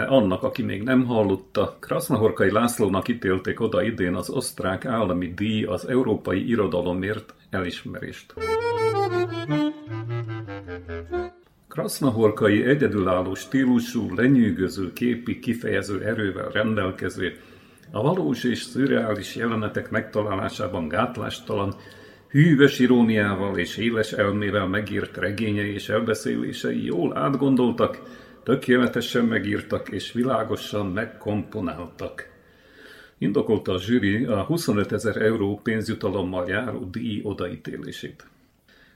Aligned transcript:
Annak, 0.00 0.42
aki 0.42 0.62
még 0.62 0.82
nem 0.82 1.04
hallotta, 1.04 1.76
Krasznahorkai 1.80 2.50
Lászlónak 2.50 3.08
ítélték 3.08 3.60
oda 3.60 3.82
idén 3.82 4.14
az 4.14 4.30
osztrák 4.30 4.84
állami 4.84 5.32
díj 5.34 5.64
az 5.64 5.88
európai 5.88 6.48
irodalomért 6.48 7.34
elismerést. 7.50 8.34
Krasznahorkai 11.68 12.64
egyedülálló 12.64 13.34
stílusú, 13.34 14.14
lenyűgöző 14.14 14.92
képi 14.92 15.38
kifejező 15.38 16.02
erővel 16.02 16.48
rendelkező, 16.48 17.36
a 17.90 18.02
valós 18.02 18.44
és 18.44 18.62
szürreális 18.62 19.36
jelenetek 19.36 19.90
megtalálásában 19.90 20.88
gátlástalan, 20.88 21.74
hűvös 22.28 22.78
iróniával 22.78 23.58
és 23.58 23.76
éles 23.76 24.12
elmével 24.12 24.66
megírt 24.66 25.16
regényei 25.16 25.72
és 25.72 25.88
elbeszélései 25.88 26.84
jól 26.84 27.16
átgondoltak, 27.16 28.00
tökéletesen 28.42 29.24
megírtak 29.24 29.88
és 29.88 30.12
világosan 30.12 30.86
megkomponáltak. 30.86 32.30
Indokolta 33.18 33.72
a 33.72 33.80
zsűri 33.80 34.24
a 34.24 34.42
25 34.42 34.92
ezer 34.92 35.16
euró 35.16 35.60
pénzjutalommal 35.62 36.48
járó 36.48 36.84
díj 36.84 37.20
odaítélését. 37.24 38.26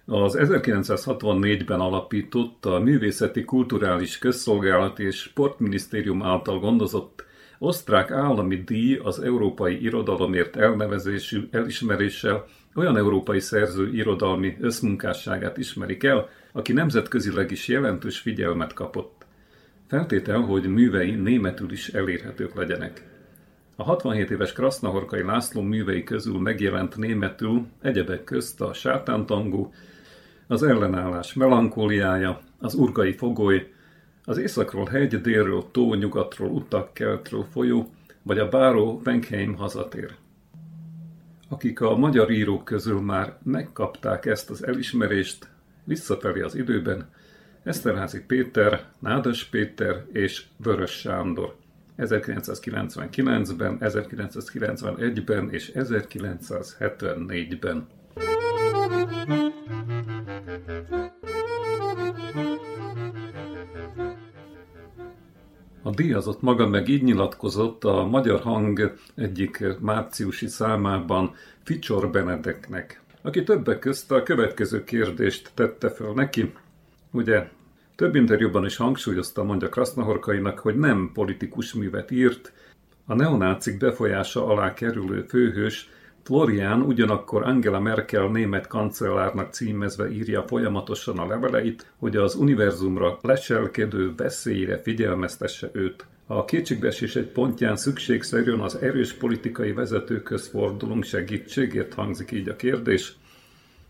Az 0.05 0.36
1964-ben 0.41 1.80
alapított 1.80 2.64
a 2.64 2.78
Művészeti 2.78 3.44
Kulturális 3.44 4.19
Közszolgálat 4.19 4.98
és 4.98 5.17
Sportminisztérium 5.17 6.22
által 6.22 6.58
gondozott 6.58 7.24
osztrák 7.58 8.11
állami 8.11 8.56
díj 8.56 8.97
az 9.02 9.20
európai 9.20 9.83
irodalomért 9.83 10.56
elnevezésű 10.56 11.48
elismeréssel 11.50 12.47
olyan 12.74 12.97
európai 12.97 13.41
szerző 13.41 13.89
irodalmi 13.92 14.56
összmunkásságát 14.61 15.56
ismerik 15.56 16.05
el, 16.05 16.28
aki 16.52 16.72
nemzetközileg 16.72 17.50
is 17.50 17.69
jelentős 17.69 18.19
figyelmet 18.19 18.72
kapott. 18.72 19.16
Feltétel, 19.89 20.41
hogy 20.41 20.69
művei 20.69 21.15
németül 21.15 21.73
is 21.73 21.89
elérhetők 21.89 22.55
legyenek. 22.55 23.05
A 23.77 23.83
67 23.83 24.31
éves 24.31 24.53
Krasznahorkai 24.53 25.23
László 25.23 25.62
művei 25.62 26.05
közül 26.05 26.39
megjelent 26.39 26.97
németül 26.97 27.67
egyebek 27.83 28.25
közt 28.25 28.61
a 28.61 28.73
sátántangó, 28.73 29.73
az 30.47 30.62
ellenállás 30.62 31.34
melankóliája, 31.34 32.41
az 32.59 32.75
urgai 32.75 33.12
fogoly, 33.12 33.73
az 34.25 34.39
északról 34.39 34.87
hegy, 34.87 35.20
délről 35.20 35.64
tó, 35.70 35.95
nyugatról 35.95 36.51
utak, 36.51 36.95
keltről 36.95 37.47
folyó, 37.51 37.91
vagy 38.23 38.39
a 38.39 38.48
báró 38.48 39.01
Penkheim 39.03 39.55
hazatér. 39.55 40.14
Akik 41.48 41.81
a 41.81 41.97
magyar 41.97 42.31
írók 42.31 42.64
közül 42.64 43.01
már 43.01 43.39
megkapták 43.42 44.27
ezt 44.27 44.51
az 44.51 44.67
elismerést, 44.67 45.48
visszafelé 45.84 46.41
az 46.41 46.55
időben, 46.55 47.09
Eszterházi 47.67 48.20
Péter, 48.27 48.84
Nádas 48.98 49.45
Péter 49.45 50.05
és 50.13 50.45
Vörös 50.57 50.90
Sándor 50.90 51.57
1999-ben, 51.98 53.79
1991-ben 53.80 55.51
és 55.51 55.73
1974-ben. 55.74 57.86
A 65.83 65.90
díjazott 65.90 66.42
maga 66.42 66.69
meg 66.69 66.89
így 66.89 67.02
nyilatkozott 67.02 67.85
a 67.85 68.07
Magyar 68.07 68.40
Hang 68.40 68.95
egyik 69.14 69.64
márciusi 69.80 70.46
számában 70.46 71.35
Ficsor 71.63 72.11
Benedeknek, 72.11 73.02
aki 73.23 73.42
többek 73.42 73.79
közt 73.79 74.13
a 74.13 74.23
következő 74.23 74.85
kérdést 74.85 75.51
tette 75.55 75.90
föl 75.90 76.14
neki. 76.14 76.52
Ugye 77.11 77.48
több 77.96 78.14
interjúban 78.14 78.64
is 78.64 78.77
hangsúlyozta, 78.77 79.45
mondja 79.45 79.68
Krasznahorkainak, 79.68 80.58
hogy 80.58 80.77
nem 80.77 81.11
politikus 81.14 81.74
művet 81.74 82.11
írt, 82.11 82.52
a 83.07 83.14
neonácik 83.14 83.79
befolyása 83.79 84.46
alá 84.46 84.74
kerülő 84.74 85.23
főhős 85.23 85.89
Florian 86.23 86.83
ugyanakkor 86.83 87.42
Angela 87.42 87.80
Merkel 87.80 88.29
német 88.29 88.67
kancellárnak 88.67 89.52
címezve 89.52 90.11
írja 90.11 90.42
folyamatosan 90.46 91.18
a 91.18 91.27
leveleit, 91.27 91.92
hogy 91.98 92.17
az 92.17 92.34
univerzumra 92.34 93.18
leselkedő 93.23 94.14
veszélyre 94.17 94.78
figyelmeztesse 94.78 95.70
őt. 95.73 96.07
A 96.27 96.45
kétségbeesés 96.45 97.17
egy 97.17 97.27
pontján 97.27 97.77
szükségszerűen 97.77 98.61
az 98.61 98.74
erős 98.74 99.13
politikai 99.13 99.73
vezetőköz 99.73 100.48
fordulunk 100.48 101.05
segítségért 101.05 101.95
hangzik 101.95 102.30
így 102.30 102.48
a 102.48 102.57
kérdés. 102.57 103.17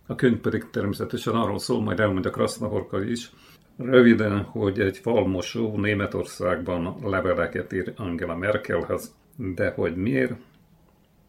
A 0.06 0.14
könyv 0.14 0.38
pedig 0.38 0.64
természetesen 0.70 1.34
arról 1.34 1.58
szól, 1.58 1.82
majd 1.82 2.00
elmondja 2.00 2.30
Krasznahorka 2.30 3.02
is, 3.02 3.30
Röviden, 3.78 4.42
hogy 4.42 4.80
egy 4.80 4.98
falmosó 4.98 5.76
Németországban 5.76 6.96
leveleket 7.02 7.72
ír 7.72 7.92
Angela 7.96 8.36
Merkelhez, 8.36 9.14
de 9.36 9.70
hogy 9.70 9.96
miért? 9.96 10.32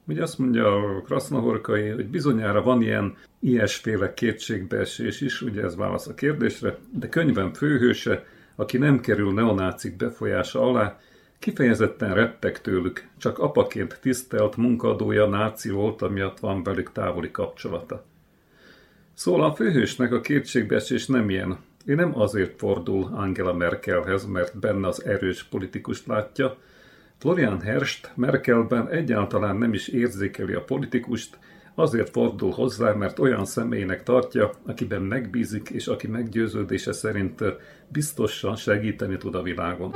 Ugye 0.08 0.22
azt 0.22 0.38
mondja 0.38 0.76
a 0.76 1.02
Krasznahorkai, 1.02 1.90
hogy 1.90 2.08
bizonyára 2.08 2.62
van 2.62 2.82
ilyen 2.82 3.16
ilyesféle 3.40 4.14
kétségbeesés 4.14 5.22
is, 5.22 5.42
ugye 5.42 5.64
ez 5.64 5.76
válasz 5.76 6.08
a 6.08 6.14
kérdésre, 6.14 6.78
de 6.94 7.10
könyvem 7.10 7.54
főhőse, 7.54 8.26
aki 8.56 8.78
nem 8.78 9.00
kerül 9.00 9.34
neonácik 9.34 9.96
befolyása 9.96 10.62
alá, 10.62 11.00
kifejezetten 11.40 12.14
rettek 12.14 12.62
tőlük, 12.62 13.08
csak 13.18 13.40
apaként 13.40 14.00
tisztelt 14.02 14.58
munkadója 14.58 15.26
náci 15.26 15.70
volt, 15.70 16.02
amiatt 16.02 16.40
van 16.40 16.64
velük 16.64 16.92
távoli 16.92 17.32
kapcsolata. 17.32 18.06
Szóval 19.14 19.44
a 19.44 19.56
főhősnek 19.56 20.14
a 20.14 20.22
kétségbeesés 20.22 21.06
nem 21.06 21.30
ilyen, 21.30 21.58
ő 21.88 21.96
nem 21.96 22.20
azért 22.20 22.58
fordul 22.58 23.10
Angela 23.14 23.54
Merkelhez, 23.54 24.26
mert 24.26 24.60
benne 24.60 24.88
az 24.88 25.06
erős 25.06 25.44
politikust 25.44 26.08
látja. 26.08 26.58
Florian 27.18 27.62
Herst 27.62 28.12
Merkelben 28.16 28.90
egyáltalán 28.90 29.58
nem 29.58 29.74
is 29.74 29.88
érzékeli 29.88 30.54
a 30.54 30.64
politikust, 30.64 31.38
azért 31.76 32.10
fordul 32.10 32.52
hozzá, 32.52 32.94
mert 32.94 33.20
olyan 33.20 33.46
személynek 33.46 34.04
tartja, 34.04 34.52
akiben 34.66 35.02
megbízik, 35.02 35.70
és 35.70 35.88
aki 35.88 36.08
meggyőződése 36.08 36.92
szerint 36.92 37.44
biztosan 37.88 38.56
segíteni 38.56 39.18
tud 39.18 39.36
a 39.36 39.42
világon. 39.42 39.94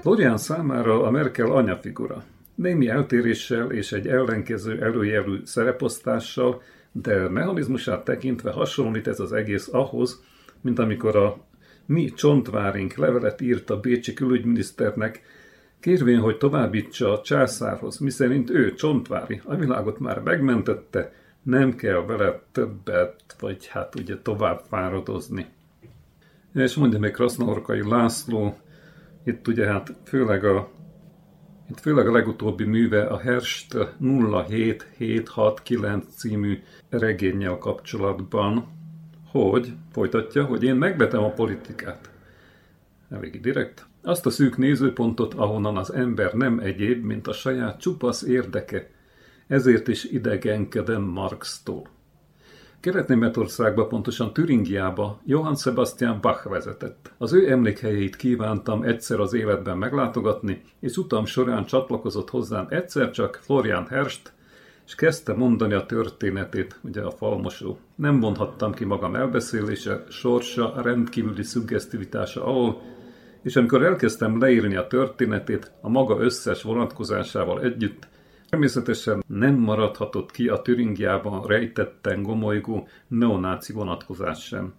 Florian 0.00 0.36
számára 0.36 1.02
a 1.02 1.10
Merkel 1.10 1.50
anyafigura. 1.50 2.24
Némi 2.54 2.88
eltéréssel 2.88 3.70
és 3.70 3.92
egy 3.92 4.08
ellenkező 4.08 4.82
előjelű 4.82 5.40
szereposztással 5.44 6.62
de 6.92 7.28
mechanizmusát 7.28 8.04
tekintve 8.04 8.50
hasonlít 8.50 9.06
ez 9.06 9.20
az 9.20 9.32
egész 9.32 9.68
ahhoz, 9.72 10.22
mint 10.60 10.78
amikor 10.78 11.16
a 11.16 11.36
mi 11.86 12.10
csontvárink 12.10 12.94
levelet 12.94 13.40
írt 13.40 13.70
a 13.70 13.80
bécsi 13.80 14.12
külügyminiszternek, 14.12 15.22
kérvén, 15.80 16.18
hogy 16.18 16.38
továbbítsa 16.38 17.12
a 17.12 17.20
császárhoz, 17.20 17.98
miszerint 17.98 18.50
ő 18.50 18.74
csontvári, 18.74 19.40
a 19.44 19.56
világot 19.56 19.98
már 19.98 20.18
megmentette, 20.18 21.12
nem 21.42 21.76
kell 21.76 22.04
vele 22.04 22.42
többet, 22.52 23.36
vagy 23.40 23.66
hát 23.66 23.94
ugye 23.94 24.18
tovább 24.18 24.60
fáradozni. 24.68 25.46
És 26.54 26.74
mondja 26.74 26.98
még 26.98 27.12
Krasznahorkai 27.12 27.88
László, 27.88 28.56
itt 29.24 29.48
ugye 29.48 29.66
hát 29.66 29.94
főleg 30.04 30.44
a 30.44 30.70
itt 31.70 31.80
főleg 31.80 32.08
a 32.08 32.12
legutóbbi 32.12 32.64
műve 32.64 33.02
a 33.02 33.18
Herst 33.18 33.76
07769 34.00 36.14
című 36.14 36.62
regényel 36.88 37.58
kapcsolatban, 37.58 38.66
hogy, 39.30 39.72
folytatja, 39.92 40.44
hogy 40.44 40.62
én 40.62 40.74
megvetem 40.74 41.22
a 41.22 41.30
politikát. 41.30 42.10
Elég 43.10 43.40
direkt. 43.40 43.86
Azt 44.02 44.26
a 44.26 44.30
szűk 44.30 44.56
nézőpontot, 44.56 45.34
ahonnan 45.34 45.76
az 45.76 45.92
ember 45.92 46.32
nem 46.32 46.58
egyéb, 46.58 47.04
mint 47.04 47.26
a 47.26 47.32
saját 47.32 47.80
csupasz 47.80 48.22
érdeke. 48.22 48.90
Ezért 49.46 49.88
is 49.88 50.04
idegenkedem 50.04 51.02
Marx-tól. 51.02 51.88
Kelet-Németországba, 52.80 53.86
pontosan 53.86 54.32
Türingiába 54.32 55.20
Johann 55.24 55.54
Sebastian 55.54 56.18
Bach 56.20 56.48
vezetett. 56.48 57.12
Az 57.18 57.32
ő 57.32 57.50
emlékhelyeit 57.50 58.16
kívántam 58.16 58.82
egyszer 58.82 59.20
az 59.20 59.32
életben 59.32 59.78
meglátogatni, 59.78 60.62
és 60.80 60.96
utam 60.96 61.24
során 61.24 61.64
csatlakozott 61.64 62.30
hozzám 62.30 62.66
egyszer 62.70 63.10
csak 63.10 63.40
Florian 63.42 63.86
Herst, 63.86 64.32
és 64.86 64.94
kezdte 64.94 65.34
mondani 65.34 65.74
a 65.74 65.86
történetét, 65.86 66.78
ugye 66.82 67.02
a 67.02 67.10
falmosó. 67.10 67.78
Nem 67.94 68.20
vonhattam 68.20 68.72
ki 68.72 68.84
magam 68.84 69.14
elbeszélése, 69.14 70.04
sorsa, 70.08 70.74
rendkívüli 70.82 71.42
szuggesztivitása 71.42 72.44
ahol, 72.44 72.82
és 73.42 73.56
amikor 73.56 73.84
elkezdtem 73.84 74.40
leírni 74.40 74.76
a 74.76 74.86
történetét 74.86 75.72
a 75.80 75.88
maga 75.88 76.18
összes 76.18 76.62
vonatkozásával 76.62 77.62
együtt, 77.62 78.08
természetesen 78.50 79.24
nem 79.26 79.54
maradhatott 79.54 80.30
ki 80.30 80.48
a 80.48 80.62
Türingiában 80.62 81.46
rejtetten 81.46 82.22
gomolygó 82.22 82.88
neonáci 83.08 83.72
vonatkozás 83.72 84.44
sem. 84.44 84.74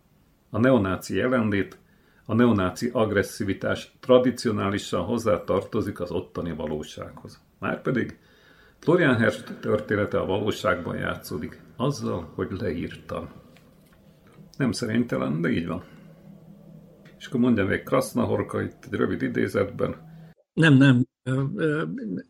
A 0.50 0.60
neonáci 0.60 1.16
jelenlét, 1.16 1.78
a 2.26 2.34
neonáci 2.34 2.90
agresszivitás 2.94 3.96
tradicionálisan 4.00 5.04
hozzá 5.04 5.44
tartozik 5.44 6.00
az 6.00 6.12
ottani 6.12 6.52
valósághoz. 6.52 7.42
Márpedig 7.60 8.20
Florian 8.80 9.18
Herst 9.18 9.54
története 9.60 10.20
a 10.20 10.26
valóságban 10.26 10.98
játszódik, 10.98 11.62
azzal, 11.76 12.32
hogy 12.36 12.48
leírtam. 12.52 13.30
Nem 14.58 14.72
szerénytelen, 14.72 15.42
de 15.42 15.50
így 15.50 15.68
van. 15.68 15.84
És 17.18 17.26
akkor 17.26 17.40
mondja 17.40 17.66
még 17.66 17.84
Krasznahorka 17.84 18.62
itt 18.62 18.86
egy 18.86 18.94
rövid 18.94 19.22
idézetben. 19.22 19.96
Nem, 20.54 20.74
nem. 20.74 21.06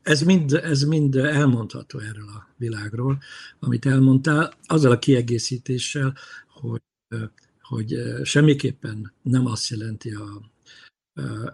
Ez 0.01 0.21
mind, 0.21 0.53
ez 0.53 0.83
mind 0.83 1.15
elmondható 1.15 1.99
erről 1.99 2.27
a 2.27 2.47
világról, 2.57 3.21
amit 3.59 3.85
elmondtál, 3.85 4.53
azzal 4.65 4.91
a 4.91 4.99
kiegészítéssel, 4.99 6.15
hogy, 6.47 6.81
hogy 7.61 8.03
semmiképpen 8.23 9.13
nem 9.21 9.45
azt 9.45 9.69
jelenti 9.69 10.09
a 10.09 10.50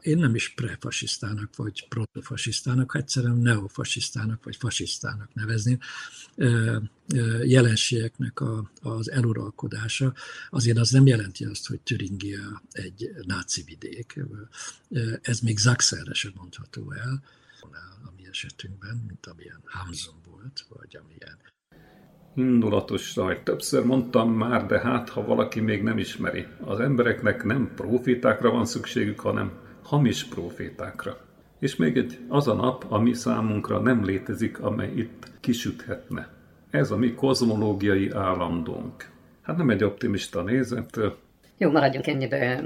én 0.01 0.17
nem 0.17 0.35
is 0.35 0.53
prefasisztának 0.53 1.55
vagy 1.55 1.87
protofasisztának, 1.87 2.95
egyszerűen 2.95 3.37
neofasisztának 3.37 4.43
vagy 4.43 4.55
fasisztának 4.55 5.33
nevezném, 5.33 5.79
jelenségeknek 7.43 8.39
a, 8.39 8.71
az 8.81 9.11
eluralkodása, 9.11 10.13
azért 10.49 10.77
az 10.77 10.89
nem 10.89 11.05
jelenti 11.05 11.45
azt, 11.45 11.67
hogy 11.67 11.79
Türingia 11.79 12.61
egy 12.71 13.09
náci 13.25 13.63
vidék. 13.63 14.19
Ez 15.21 15.39
még 15.39 15.57
Zaxerre 15.57 16.13
sem 16.13 16.31
mondható 16.35 16.91
el, 16.91 17.23
a 18.05 18.11
mi 18.17 18.27
esetünkben, 18.27 19.03
mint 19.07 19.25
amilyen 19.25 19.61
Hamzon 19.65 20.21
volt, 20.25 20.65
vagy 20.69 20.95
amilyen 20.95 21.37
Indulatos 22.35 23.15
hogy 23.15 23.41
többször 23.43 23.85
mondtam 23.85 24.31
már, 24.31 24.65
de 24.65 24.79
hát 24.79 25.09
ha 25.09 25.25
valaki 25.25 25.59
még 25.59 25.83
nem 25.83 25.97
ismeri. 25.97 26.45
Az 26.65 26.79
embereknek 26.79 27.43
nem 27.43 27.71
profétákra 27.75 28.51
van 28.51 28.65
szükségük, 28.65 29.19
hanem 29.19 29.51
hamis 29.83 30.23
profétákra. 30.23 31.17
És 31.59 31.75
még 31.75 31.97
egy 31.97 32.17
az 32.27 32.47
a 32.47 32.53
nap, 32.53 32.85
ami 32.89 33.13
számunkra 33.13 33.79
nem 33.79 34.05
létezik, 34.05 34.59
amely 34.59 34.91
itt 34.95 35.31
kisüthetne. 35.39 36.29
Ez 36.69 36.91
a 36.91 36.97
mi 36.97 37.13
kozmológiai 37.13 38.09
állandónk. 38.09 39.09
Hát 39.41 39.57
nem 39.57 39.69
egy 39.69 39.83
optimista 39.83 40.41
nézet. 40.41 40.99
Jó, 41.57 41.71
maradjunk 41.71 42.07
ennyibe 42.07 42.63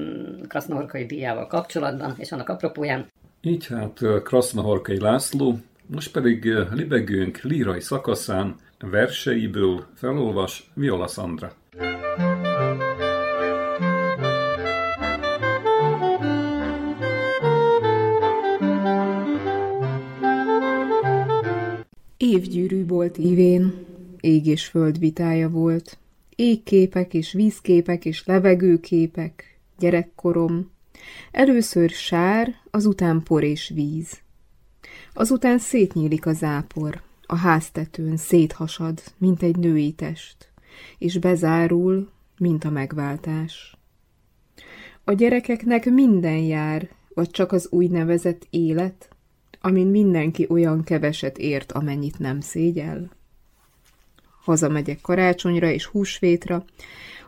Krasznahorkai 0.47 1.05
díjával 1.05 1.47
kapcsolatban, 1.47 2.13
és 2.17 2.31
annak 2.31 2.49
apropóján. 2.49 3.07
Így 3.41 3.67
hát 3.67 4.01
Krasznahorkai 4.23 4.99
László, 4.99 5.59
most 5.85 6.11
pedig 6.11 6.45
libegőnk 6.73 7.37
lírai 7.37 7.79
szakaszán 7.79 8.55
Verseiből 8.89 9.87
felolvas 9.95 10.71
Viola 10.73 11.07
Sandra. 11.07 11.55
Évgyűrű 22.17 22.85
volt 22.85 23.17
évén, 23.17 23.85
ég 24.19 24.45
és 24.45 24.65
föld 24.65 24.99
vitája 24.99 25.49
volt, 25.49 25.97
égképek 26.35 27.13
és 27.13 27.31
vízképek 27.31 28.05
és 28.05 28.25
levegőképek, 28.25 29.59
gyerekkorom, 29.79 30.71
először 31.31 31.89
sár, 31.89 32.55
azután 32.71 33.23
por 33.23 33.43
és 33.43 33.71
víz. 33.73 34.19
Azután 35.13 35.57
szétnyílik 35.57 36.25
a 36.25 36.33
zápor, 36.33 37.01
a 37.31 37.35
háztetőn 37.35 38.17
széthasad, 38.17 39.01
mint 39.17 39.43
egy 39.43 39.55
női 39.55 39.91
test, 39.91 40.51
és 40.97 41.17
bezárul, 41.17 42.09
mint 42.37 42.63
a 42.63 42.69
megváltás. 42.69 43.77
A 45.03 45.13
gyerekeknek 45.13 45.85
minden 45.85 46.37
jár, 46.37 46.89
vagy 47.13 47.29
csak 47.29 47.51
az 47.51 47.67
úgynevezett 47.69 48.47
élet, 48.49 49.09
amin 49.61 49.87
mindenki 49.87 50.47
olyan 50.49 50.83
keveset 50.83 51.37
ért, 51.37 51.71
amennyit 51.71 52.19
nem 52.19 52.39
szégyel. 52.39 53.11
Hazamegyek 54.41 55.01
karácsonyra 55.01 55.69
és 55.69 55.85
húsvétra, 55.85 56.65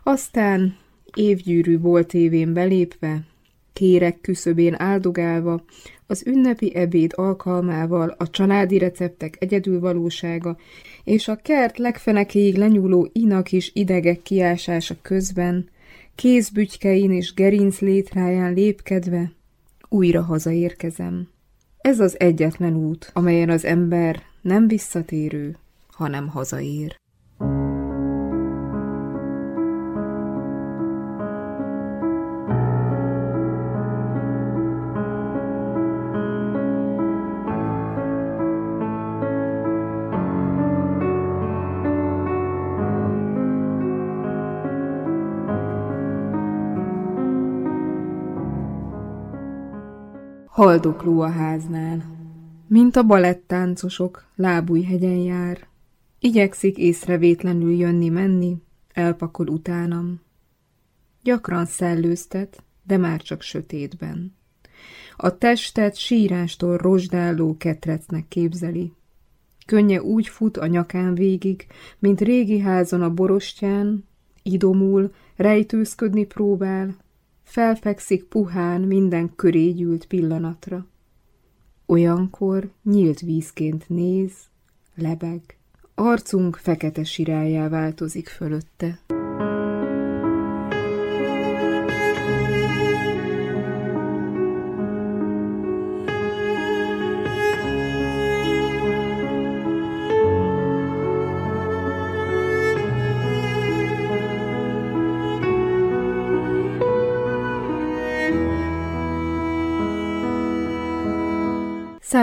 aztán 0.02 0.76
évgyűrű 1.14 1.78
volt 1.78 2.14
évén 2.14 2.52
belépve, 2.52 3.26
kérek 3.74 4.20
küszöbén 4.20 4.74
áldogálva, 4.78 5.64
az 6.06 6.26
ünnepi 6.26 6.74
ebéd 6.74 7.12
alkalmával 7.14 8.14
a 8.18 8.30
családi 8.30 8.78
receptek 8.78 9.36
egyedülvalósága 9.40 10.56
és 11.04 11.28
a 11.28 11.36
kert 11.36 11.78
legfenekéig 11.78 12.56
lenyúló 12.56 13.08
inak 13.12 13.52
is 13.52 13.70
idegek 13.74 14.22
kiásása 14.22 14.94
közben, 15.02 15.68
kézbügykein 16.14 17.12
és 17.12 17.34
gerinc 17.34 17.78
létráján 17.78 18.52
lépkedve, 18.52 19.32
újra 19.88 20.22
hazaérkezem. 20.22 21.28
Ez 21.78 22.00
az 22.00 22.20
egyetlen 22.20 22.76
út, 22.76 23.10
amelyen 23.12 23.50
az 23.50 23.64
ember 23.64 24.22
nem 24.40 24.68
visszatérő, 24.68 25.56
hanem 25.90 26.28
hazaér. 26.28 27.02
Haldokló 50.54 51.20
a 51.20 51.28
háznál. 51.28 52.04
Mint 52.66 52.96
a 52.96 53.02
balettáncosok, 53.02 54.24
lábújhegyen 54.36 55.16
jár. 55.16 55.66
Igyekszik 56.18 56.78
észrevétlenül 56.78 57.74
jönni-menni, 57.74 58.56
elpakol 58.92 59.48
utánam. 59.48 60.20
Gyakran 61.22 61.66
szellőztet, 61.66 62.62
de 62.82 62.96
már 62.96 63.22
csak 63.22 63.42
sötétben. 63.42 64.36
A 65.16 65.38
testet 65.38 65.96
sírástól 65.96 66.76
rozsdáló 66.76 67.56
ketrecnek 67.56 68.28
képzeli. 68.28 68.92
Könnye 69.66 70.02
úgy 70.02 70.28
fut 70.28 70.56
a 70.56 70.66
nyakán 70.66 71.14
végig, 71.14 71.66
mint 71.98 72.20
régi 72.20 72.58
házon 72.58 73.02
a 73.02 73.14
borostyán, 73.14 74.04
idomul, 74.42 75.14
rejtőzködni 75.36 76.24
próbál, 76.24 77.03
felfekszik 77.54 78.24
puhán 78.24 78.80
minden 78.80 79.34
köré 79.36 79.70
gyűlt 79.70 80.06
pillanatra. 80.06 80.86
Olyankor 81.86 82.70
nyílt 82.82 83.20
vízként 83.20 83.88
néz, 83.88 84.32
lebeg, 84.94 85.40
arcunk 85.94 86.56
fekete 86.56 87.04
sirályá 87.04 87.68
változik 87.68 88.28
fölötte. 88.28 89.00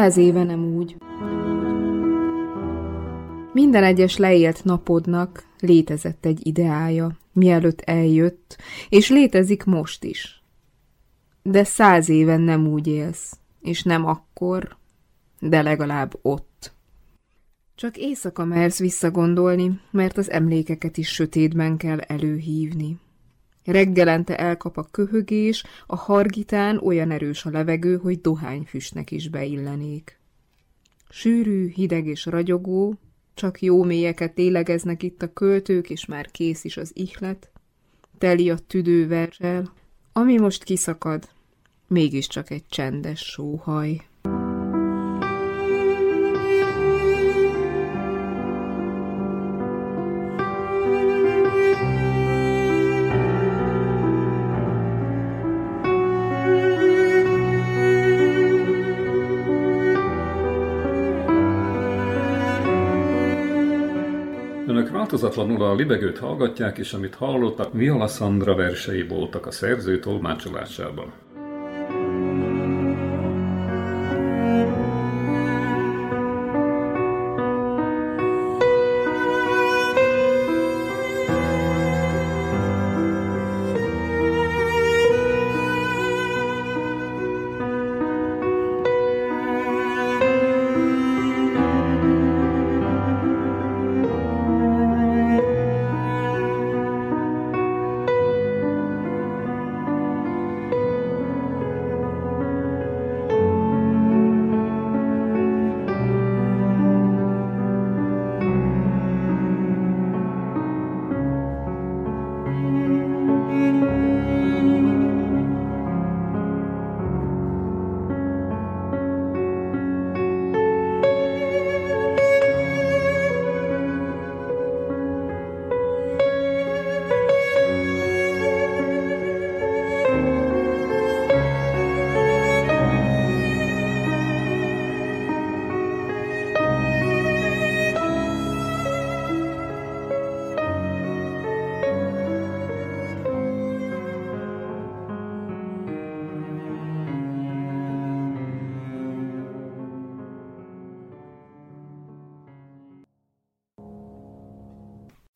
Száz 0.01 0.17
éve 0.17 0.43
nem 0.43 0.75
úgy. 0.75 0.96
Minden 3.53 3.84
egyes 3.84 4.17
leélt 4.17 4.63
napodnak 4.63 5.43
létezett 5.60 6.25
egy 6.25 6.48
ideája, 6.48 7.17
mielőtt 7.34 7.81
eljött, 7.81 8.58
és 8.89 9.10
létezik 9.10 9.63
most 9.63 10.03
is. 10.03 10.43
De 11.43 11.63
száz 11.63 12.10
éven 12.10 12.41
nem 12.41 12.67
úgy 12.67 12.88
élsz, 12.88 13.38
és 13.62 13.84
nem 13.84 14.05
akkor, 14.05 14.77
de 15.39 15.62
legalább 15.62 16.20
ott. 16.22 16.74
Csak 17.75 17.98
éjszaka 17.98 18.46
mersz 18.46 18.79
visszagondolni, 18.79 19.79
mert 19.91 20.17
az 20.17 20.31
emlékeket 20.31 20.98
is 20.98 21.08
sötétben 21.08 21.77
kell 21.77 22.00
előhívni. 22.00 22.98
Reggelente 23.65 24.38
elkap 24.38 24.77
a 24.77 24.88
köhögés, 24.91 25.63
a 25.88 25.96
hargitán 25.96 26.77
olyan 26.77 27.12
erős 27.12 27.46
a 27.46 27.50
levegő, 27.50 27.98
hogy 27.98 28.22
dohányfüstnek 28.22 29.12
is 29.12 29.30
beillenék. 29.30 30.20
Sűrű, 31.10 31.68
hideg 31.68 32.08
és 32.08 32.25
ragyogó, 32.25 33.00
Csak 33.34 33.62
jó 33.62 33.84
mélyeket 33.84 34.38
lélegeznek 34.38 35.03
itt 35.03 35.22
a 35.22 35.34
költők, 35.34 35.89
és 35.89 36.06
már 36.06 36.32
kész 36.32 36.63
is 36.63 36.77
az 36.77 36.91
ihlet. 36.94 37.51
Teli 38.18 38.50
a 38.50 38.58
tüdőverrel, 38.58 39.74
ami 40.13 40.38
most 40.38 40.63
kiszakad, 40.63 41.30
mégiscsak 41.88 42.50
egy 42.50 42.68
csendes 42.68 43.20
sóhaj. 43.20 44.01
Változatlanul 65.12 65.63
a 65.63 65.75
libegőt 65.75 66.18
hallgatják, 66.18 66.77
és 66.77 66.94
amit 66.94 67.15
hallottak, 67.15 67.74
Viola 67.74 68.08
Sandra 68.08 68.56
versei 68.56 69.03
voltak 69.08 69.46
a 69.46 69.51
szerző 69.51 70.00
tolmácsolásában. 70.00 71.13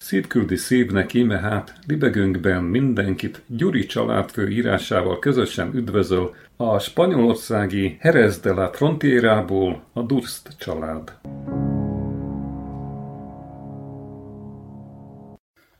Szívküldi 0.05 0.55
szívnek 0.55 1.13
íme 1.13 1.39
hát 1.39 1.73
libegünkben 1.87 2.63
mindenkit 2.63 3.41
Gyuri 3.47 3.85
családfő 3.85 4.49
írásával 4.49 5.19
közösen 5.19 5.73
üdvözöl 5.73 6.35
a 6.55 6.79
spanyolországi 6.79 7.97
Jerez 8.01 8.39
de 8.39 8.51
la 8.51 8.73
Frontierából 8.73 9.83
a 9.93 10.01
Durst 10.01 10.57
család. 10.57 11.17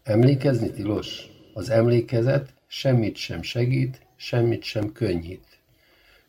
Emlékezni 0.03 0.72
tilos? 0.72 1.27
Az 1.53 1.70
emlékezet 1.70 2.53
semmit 2.67 3.15
sem 3.15 3.41
segít, 3.41 4.01
semmit 4.15 4.63
sem 4.63 4.91
könnyít. 4.91 5.60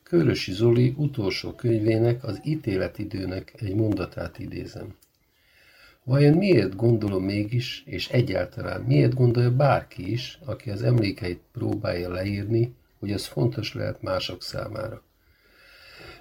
Körösi 0.02 0.52
Zoli 0.52 0.94
utolsó 0.96 1.52
könyvének 1.52 2.24
az 2.24 2.40
ítéletidőnek 2.44 3.52
egy 3.56 3.74
mondatát 3.74 4.38
idézem. 4.38 4.94
Vajon 6.06 6.36
miért 6.36 6.76
gondolom 6.76 7.24
mégis, 7.24 7.82
és 7.86 8.08
egyáltalán 8.08 8.80
miért 8.80 9.14
gondolja 9.14 9.50
bárki 9.50 10.12
is, 10.12 10.38
aki 10.44 10.70
az 10.70 10.82
emlékeit 10.82 11.40
próbálja 11.52 12.12
leírni, 12.12 12.74
hogy 12.98 13.12
az 13.12 13.26
fontos 13.26 13.74
lehet 13.74 14.02
mások 14.02 14.42
számára? 14.42 15.02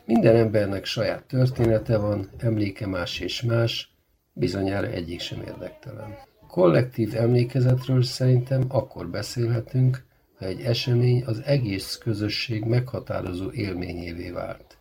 Minden 0.06 0.36
embernek 0.36 0.86
saját 0.86 1.24
története 1.24 1.98
van, 1.98 2.30
emléke 2.38 2.88
más 2.88 3.20
és 3.20 3.42
más, 3.42 3.96
bizonyára 4.34 4.88
egyik 4.88 5.20
sem 5.20 5.42
érdektelen. 5.42 6.18
Kollektív 6.48 7.16
emlékezetről 7.16 8.04
szerintem 8.04 8.64
akkor 8.68 9.08
beszélhetünk, 9.10 10.06
ha 10.38 10.46
egy 10.46 10.62
esemény 10.62 11.24
az 11.26 11.42
egész 11.46 11.98
közösség 11.98 12.64
meghatározó 12.64 13.52
élményévé 13.52 14.30
vált. 14.30 14.75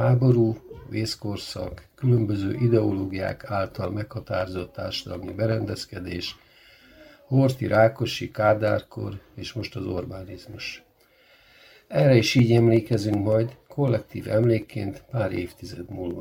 Háború, 0.00 0.56
vészkorszak, 0.88 1.84
különböző 1.94 2.54
ideológiák 2.54 3.50
által 3.50 3.90
meghatározott 3.90 4.72
társadalmi 4.72 5.32
berendezkedés, 5.32 6.36
Horti 7.26 7.66
Rákosi, 7.66 8.30
Kádárkor 8.30 9.20
és 9.34 9.52
most 9.52 9.76
az 9.76 9.86
Orbánizmus. 9.86 10.82
Erre 11.88 12.14
is 12.14 12.34
így 12.34 12.52
emlékezünk 12.52 13.24
majd, 13.24 13.56
kollektív 13.68 14.28
emlékként 14.28 15.04
pár 15.10 15.32
évtized 15.32 15.90
múlva. 15.90 16.20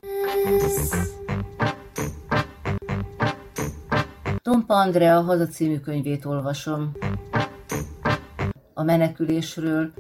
Tompa 4.42 4.74
Andrea 4.74 5.22
Haza 5.22 5.48
című 5.48 5.80
könyvét 5.80 6.26
olvasom. 6.26 6.92
A 8.74 8.84
menekülésről, 8.84 9.94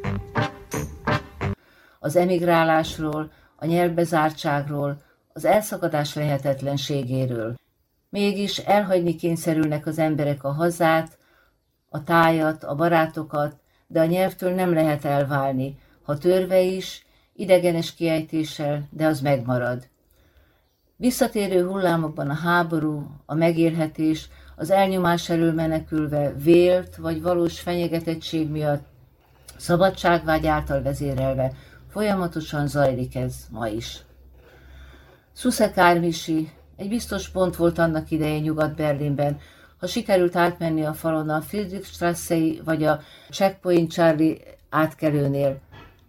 az 2.00 2.16
emigrálásról, 2.16 3.32
a 3.60 3.66
nyelvbezártságról, 3.66 5.02
az 5.34 5.46
elszakadás 5.46 6.14
lehetetlenségéről. 6.14 7.56
Mégis 8.10 8.58
elhagyni 8.58 9.16
kényszerülnek 9.16 9.86
az 9.86 10.00
emberek 10.00 10.44
a 10.44 10.52
hazát, 10.52 11.18
a 11.90 12.04
tájat, 12.04 12.64
a 12.64 12.76
barátokat, 12.76 13.56
de 13.88 14.00
a 14.00 14.06
nyelvtől 14.06 14.54
nem 14.54 14.74
lehet 14.74 15.06
elválni, 15.06 15.78
ha 16.04 16.18
törve 16.18 16.60
is, 16.60 17.06
idegenes 17.34 17.94
kiejtéssel, 17.94 18.88
de 18.90 19.06
az 19.06 19.22
megmarad. 19.22 19.88
Visszatérő 20.96 21.68
hullámokban 21.68 22.30
a 22.30 22.34
háború, 22.34 23.08
a 23.26 23.34
megélhetés, 23.34 24.30
az 24.56 24.70
elnyomás 24.70 25.30
elől 25.30 25.54
menekülve, 25.54 26.34
vélt 26.34 26.96
vagy 26.96 27.22
valós 27.22 27.60
fenyegetettség 27.60 28.50
miatt, 28.50 28.88
szabadságvágy 29.58 30.48
által 30.48 30.82
vezérelve, 30.82 31.54
Folyamatosan 31.90 32.68
zajlik 32.68 33.16
ez 33.16 33.36
ma 33.52 33.68
is. 33.68 34.04
Szuszekármisi 35.32 36.52
egy 36.76 36.90
biztos 36.90 37.30
pont 37.30 37.56
volt 37.56 37.78
annak 37.78 38.12
idején 38.12 38.42
Nyugat-Berlinben, 38.42 39.40
ha 39.80 39.88
sikerült 39.88 40.36
átmenni 40.36 40.86
a 40.86 40.94
falon 40.94 41.30
a 41.30 41.42
Friedrichstrassei 41.42 42.62
vagy 42.66 42.84
a 42.84 43.02
Checkpoint 43.30 43.92
Charlie 43.92 44.38
átkelőnél. 44.70 45.60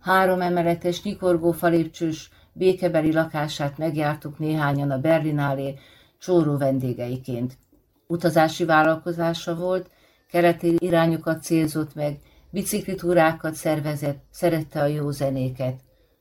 Három 0.00 0.40
emeletes, 0.40 1.02
nyikorgó 1.02 1.52
falépcsős, 1.52 2.30
békebeli 2.52 3.12
lakását 3.12 3.78
megjártuk 3.78 4.38
néhányan 4.38 4.90
a 4.90 4.98
Berlinálé 4.98 5.78
csóró 6.18 6.56
vendégeiként. 6.56 7.58
Utazási 8.06 8.64
vállalkozása 8.64 9.54
volt, 9.54 9.90
keleti 10.30 10.76
irányokat 10.78 11.42
célzott 11.42 11.94
meg, 11.94 12.18
Biciklitúrákat 12.52 13.54
szervezett, 13.54 14.22
szerette 14.30 14.80
a 14.80 14.86
jó 14.86 15.10
zenéket. 15.10 15.80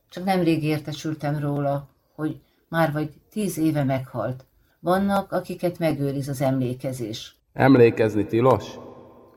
Csak 0.10 0.24
nemrég 0.24 0.64
értesültem 0.64 1.40
róla, 1.40 1.90
hogy 2.16 2.42
már 2.68 2.92
vagy 2.92 3.10
tíz 3.32 3.58
éve 3.58 3.84
meghalt. 3.84 4.46
Vannak, 4.80 5.32
akiket 5.32 5.80
megőriz 5.80 6.28
az 6.28 6.42
emlékezés. 6.42 7.36
Emlékezni 7.54 8.26
tilos? 8.26 8.80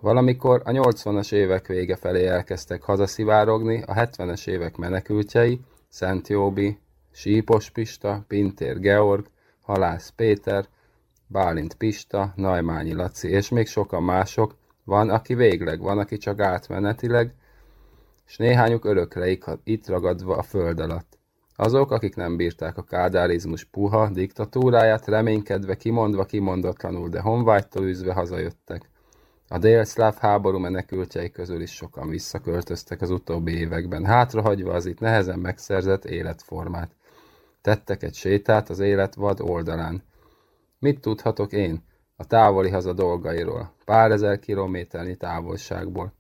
Valamikor 0.01 0.63
a 0.65 0.71
80-as 0.71 1.33
évek 1.33 1.67
vége 1.67 1.97
felé 1.97 2.27
elkezdtek 2.27 2.83
hazaszivárogni 2.83 3.83
a 3.87 3.95
70-es 3.95 4.47
évek 4.47 4.77
menekültjei, 4.77 5.61
Szent 5.89 6.29
Jóbi, 6.29 6.79
Sípos 7.13 7.71
Pista, 7.71 8.25
Pintér 8.29 8.81
Georg, 8.81 9.27
Halász 9.63 10.13
Péter, 10.17 10.67
Bálint 11.27 11.75
Pista, 11.75 12.33
Najmányi 12.37 12.93
Laci 12.93 13.29
és 13.29 13.49
még 13.49 13.67
sokan 13.67 14.03
mások, 14.03 14.55
van, 14.85 15.11
aki 15.11 15.35
végleg, 15.35 15.81
van, 15.81 15.99
aki 15.99 16.17
csak 16.17 16.41
átmenetileg, 16.41 17.35
és 18.27 18.37
néhányuk 18.37 18.85
örökre 18.85 19.31
itt 19.65 19.87
ragadva 19.87 20.37
a 20.37 20.43
föld 20.43 20.81
alatt. 20.81 21.19
Azok, 21.57 21.91
akik 21.91 22.17
nem 22.17 22.37
bírták 22.37 22.77
a 22.77 22.83
kádárizmus 22.83 23.65
puha 23.65 24.11
diktatúráját, 24.11 25.07
reménykedve, 25.07 25.77
kimondva, 25.77 26.25
kimondatlanul, 26.25 27.09
de 27.09 27.21
honvágytól 27.21 27.85
üzve 27.85 28.13
hazajöttek. 28.13 28.91
A 29.49 29.59
délszláv 29.59 30.17
háború 30.19 30.59
menekültjei 30.59 31.31
közül 31.31 31.61
is 31.61 31.73
sokan 31.73 32.09
visszaköltöztek 32.09 33.01
az 33.01 33.11
utóbbi 33.11 33.59
években, 33.59 34.05
hátrahagyva 34.05 34.73
az 34.73 34.87
itt 34.87 34.99
nehezen 34.99 35.39
megszerzett 35.39 36.05
életformát. 36.05 36.91
Tettek 37.63 38.03
egy 38.03 38.15
sétát 38.15 38.71
az 38.71 38.79
élet 38.79 39.15
vad 39.15 39.41
oldalán. 39.41 40.03
Mit 40.79 41.01
tudhatok 41.01 41.53
én 41.53 41.83
a 42.23 42.25
távoli 42.25 42.71
haza 42.71 42.93
dolgairól, 42.93 43.73
pár 43.85 44.11
ezer 44.11 44.39
kilométernyi 44.39 45.17
távolságból? 45.17 46.13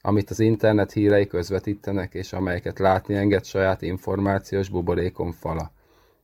amit 0.00 0.30
az 0.30 0.40
internet 0.40 0.92
hírei 0.92 1.26
közvetítenek, 1.26 2.14
és 2.14 2.32
amelyeket 2.32 2.78
látni 2.78 3.14
enged 3.14 3.44
saját 3.44 3.82
információs 3.82 4.68
buborékon 4.68 5.32
fala. 5.32 5.70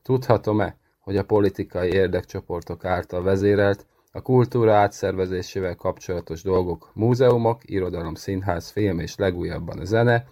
Tudhatom-e, 0.02 0.76
hogy 1.00 1.16
a 1.16 1.25
politikai 1.25 1.90
érdekcsoportok 1.90 2.85
által 2.85 3.23
vezérelt, 3.23 3.87
a 4.12 4.23
kultúra 4.23 4.75
átszervezésével 4.75 5.75
kapcsolatos 5.75 6.43
dolgok, 6.43 6.90
múzeumok, 6.95 7.61
irodalom, 7.64 8.14
színház, 8.14 8.71
film 8.71 8.99
és 8.99 9.16
legújabban 9.16 9.78
a 9.78 9.85
zene, 9.85 10.26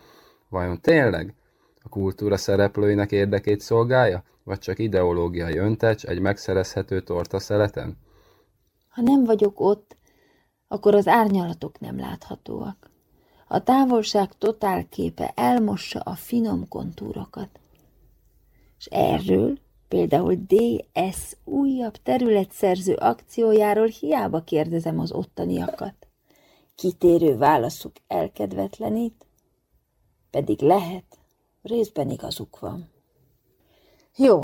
vajon 0.48 0.80
tényleg 0.80 1.34
a 1.82 1.88
kultúra 1.88 2.36
szereplőinek 2.36 3.12
érdekét 3.12 3.60
szolgálja, 3.60 4.24
vagy 4.44 4.58
csak 4.58 4.78
ideológiai 4.78 5.56
öntecs 5.58 6.04
egy 6.04 6.20
megszerezhető 6.20 7.00
torta 7.00 7.38
szeleten? 7.38 7.96
Ha 8.92 9.02
nem 9.02 9.24
vagyok 9.24 9.60
ott, 9.60 9.96
akkor 10.68 10.94
az 10.94 11.08
árnyalatok 11.08 11.80
nem 11.80 11.98
láthatóak. 11.98 12.90
A 13.48 13.62
távolság 13.62 14.38
totálképe 14.38 15.32
elmossa 15.34 16.00
a 16.00 16.14
finom 16.14 16.68
kontúrokat. 16.68 17.60
És 18.78 18.86
erről, 18.86 19.58
például 19.88 20.34
DS 20.34 21.36
újabb 21.44 21.96
területszerző 21.96 22.94
akciójáról 22.94 23.86
hiába 23.86 24.42
kérdezem 24.42 24.98
az 24.98 25.12
ottaniakat. 25.12 25.94
Kitérő 26.74 27.36
válaszuk 27.36 27.92
elkedvetlenít, 28.06 29.26
pedig 30.30 30.60
lehet, 30.60 31.18
részben 31.62 32.10
igazuk 32.10 32.58
van. 32.58 32.90
Jó, 34.16 34.40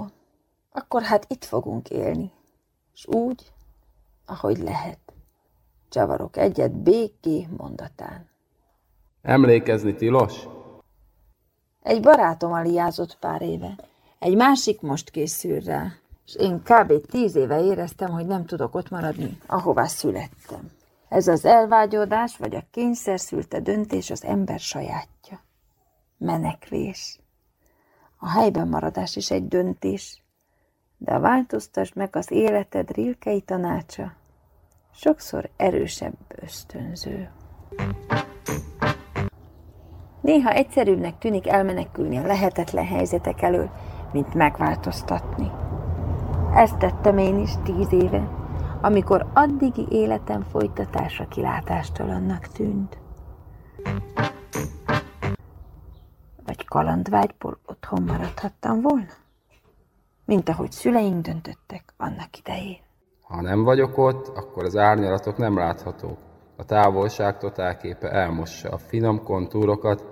akkor 0.73 1.03
hát 1.03 1.27
itt 1.29 1.45
fogunk 1.45 1.91
élni, 1.91 2.33
és 2.95 3.07
úgy, 3.07 3.53
ahogy 4.29 4.59
lehet. 4.59 4.99
Csavarok 5.89 6.37
egyet 6.37 6.73
béké 6.73 7.49
mondatán. 7.57 8.29
Emlékezni 9.23 9.95
tilos? 9.95 10.49
Egy 11.83 12.03
barátom 12.03 12.53
aliázott 12.53 13.19
pár 13.19 13.43
éve. 13.43 13.79
Egy 14.19 14.37
másik 14.37 14.81
most 14.81 15.11
készül 15.11 15.61
rá. 15.61 15.93
És 16.27 16.35
én 16.35 16.63
kb. 16.63 17.07
tíz 17.07 17.35
éve 17.35 17.61
éreztem, 17.61 18.11
hogy 18.11 18.27
nem 18.27 18.45
tudok 18.45 18.75
ott 18.75 18.91
maradni, 18.91 19.39
ahová 19.47 19.87
születtem. 19.87 20.71
Ez 21.09 21.29
az 21.29 21.45
elvágyódás, 21.45 22.37
vagy 22.37 22.55
a 22.55 22.67
kényszer 22.71 23.21
szülte 23.21 23.61
döntés 23.61 24.11
az 24.11 24.25
ember 24.25 24.61
sajátja. 24.61 25.41
Menekvés. 26.19 27.21
A 28.17 28.29
helyben 28.31 28.69
maradás 28.69 29.17
is 29.17 29.31
egy 29.31 29.49
döntés, 29.49 30.23
de 30.97 31.19
változtasd 31.19 31.97
meg 31.97 32.17
az 32.17 32.31
életed 32.31 32.91
rilkei 32.91 33.41
tanácsa 33.41 34.18
sokszor 35.01 35.51
erősebb 35.57 36.17
ösztönző. 36.29 37.31
Néha 40.21 40.51
egyszerűbbnek 40.51 41.19
tűnik 41.19 41.47
elmenekülni 41.47 42.17
a 42.17 42.27
lehetetlen 42.27 42.87
helyzetek 42.87 43.43
elől, 43.43 43.71
mint 44.13 44.35
megváltoztatni. 44.35 45.51
Ezt 46.55 46.77
tettem 46.79 47.19
én 47.19 47.39
is 47.39 47.51
tíz 47.63 47.93
éve, 47.93 48.29
amikor 48.83 49.31
addigi 49.35 49.87
életem 49.91 50.43
folytatása 50.43 51.29
kilátástalannak 51.29 52.47
tűnt. 52.47 52.99
Vagy 56.45 56.65
kalandvágyból 56.65 57.59
otthon 57.67 58.03
maradhattam 58.03 58.81
volna? 58.81 59.13
Mint 60.25 60.49
ahogy 60.49 60.73
szüleink 60.73 61.27
döntöttek 61.27 61.95
annak 61.97 62.39
idején. 62.39 62.87
Ha 63.29 63.41
nem 63.41 63.63
vagyok 63.63 63.99
ott, 63.99 64.29
akkor 64.37 64.65
az 64.65 64.77
árnyalatok 64.77 65.37
nem 65.37 65.57
láthatók. 65.57 66.19
A 66.57 66.65
távolság 66.65 67.39
totálképe 67.39 68.11
elmossa 68.11 68.69
a 68.69 68.79
finom 68.79 69.23
kontúrokat, 69.23 70.05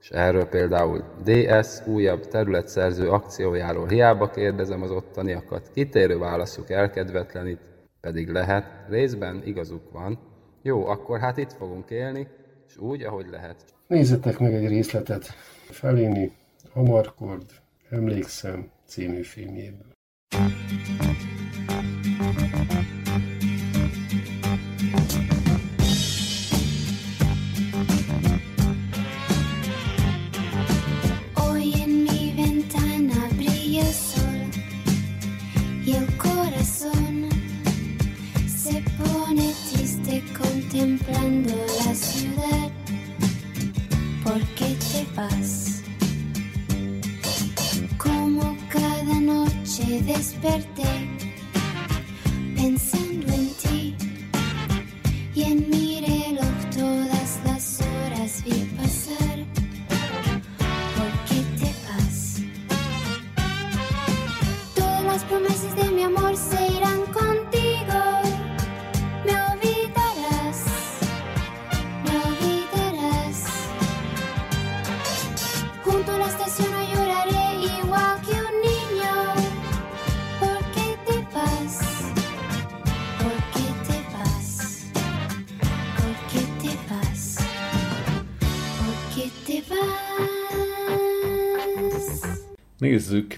és 0.00 0.10
erről 0.10 0.44
például 0.44 1.04
DS 1.24 1.86
újabb 1.86 2.26
területszerző 2.26 3.08
akciójáról 3.08 3.86
hiába 3.86 4.30
kérdezem 4.30 4.82
az 4.82 4.90
ottaniakat, 4.90 5.70
kitérő 5.74 6.18
válaszuk 6.18 6.70
elkedvetlenít, 6.70 7.60
pedig 8.00 8.28
lehet, 8.28 8.64
részben 8.88 9.42
igazuk 9.44 9.92
van. 9.92 10.18
Jó, 10.62 10.86
akkor 10.86 11.18
hát 11.18 11.36
itt 11.36 11.52
fogunk 11.52 11.90
élni, 11.90 12.28
és 12.66 12.76
úgy, 12.76 13.02
ahogy 13.02 13.26
lehet. 13.30 13.64
Nézzetek 13.86 14.38
meg 14.38 14.54
egy 14.54 14.68
részletet 14.68 15.24
Feléni 15.70 16.32
Amarkord 16.74 17.50
Emlékszem 17.90 18.70
című 18.86 19.22
filmjéből. 19.22 19.92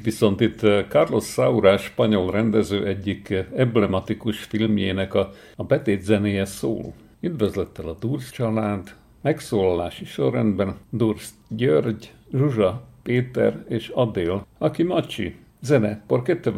Viszont 0.04 0.40
itt 0.40 0.62
eh, 0.62 0.84
Carlos 0.88 1.24
Saura, 1.24 1.78
spanyol 1.78 2.30
rendező 2.30 2.86
egyik 2.86 3.30
eh, 3.30 3.46
emblematikus 3.56 4.38
filmjének 4.38 5.14
a, 5.14 5.32
a 5.56 5.64
betét 5.64 6.02
zenéje 6.02 6.44
szól. 6.44 6.92
Üdvözlettel 7.20 7.88
a 7.88 7.96
Dursz 8.00 8.30
család, 8.30 8.94
megszólalási 9.20 10.04
sorrendben 10.04 10.76
Dursz 10.90 11.30
György, 11.48 12.12
Zsuzsa, 12.32 12.82
Péter 13.02 13.64
és 13.68 13.88
Adél, 13.88 14.46
aki 14.58 14.82
Macsi, 14.82 15.36
zene, 15.60 16.02
porque 16.06 16.40
te 16.40 16.52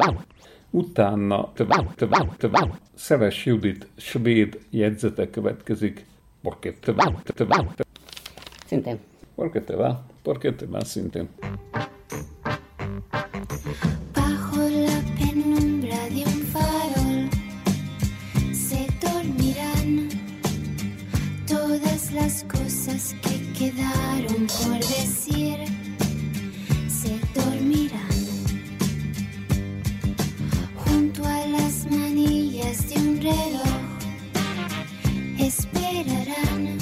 Utána 0.71 1.51
te 1.53 1.65
te 1.95 2.07
te 2.37 2.49
Szeves 2.93 3.45
Judit 3.45 3.87
svéd 3.95 4.59
jegyzete 4.69 5.29
következik. 5.29 6.05
Porque 6.41 6.73
te 6.73 6.93
te 7.33 7.45
Szintén. 8.65 8.99
Porque 9.35 9.75
va, 9.75 10.03
porque 10.23 10.53
te 10.53 10.65
las 22.25 22.43
cosas 22.45 23.15
que 23.21 23.35
quedaron 23.53 24.47
por 24.47 24.79
decir 24.79 25.59
se 26.87 27.19
dormirán 27.35 28.25
junto 30.75 31.23
a 31.23 31.45
las 31.45 31.85
manillas 31.85 32.89
de 32.89 32.95
un 32.95 33.21
reloj. 33.21 33.79
Esperarán 35.37 36.79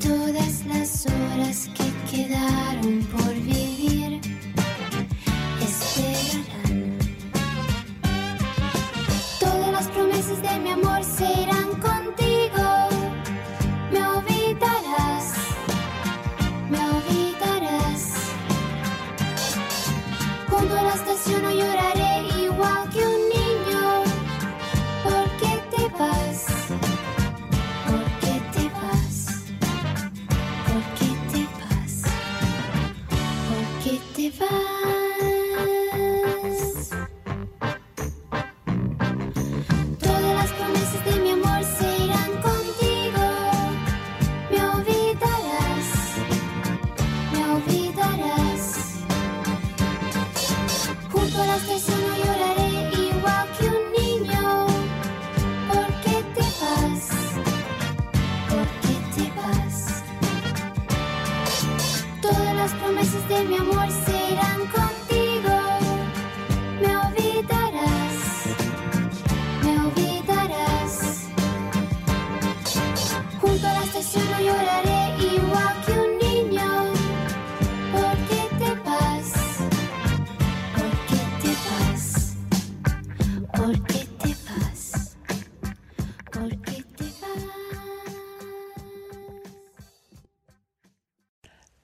todas 0.00 0.66
las 0.66 1.06
horas 1.06 1.70
que 1.76 1.88
quedaron 2.10 3.06
por 3.12 3.32
vivir. 3.34 4.20
Esperarán. 5.68 6.98
Todas 9.38 9.72
las 9.72 9.86
promesas 9.86 10.42
de 10.42 10.58
mi 10.58 10.70
amor 10.70 11.04
serán 11.04 11.49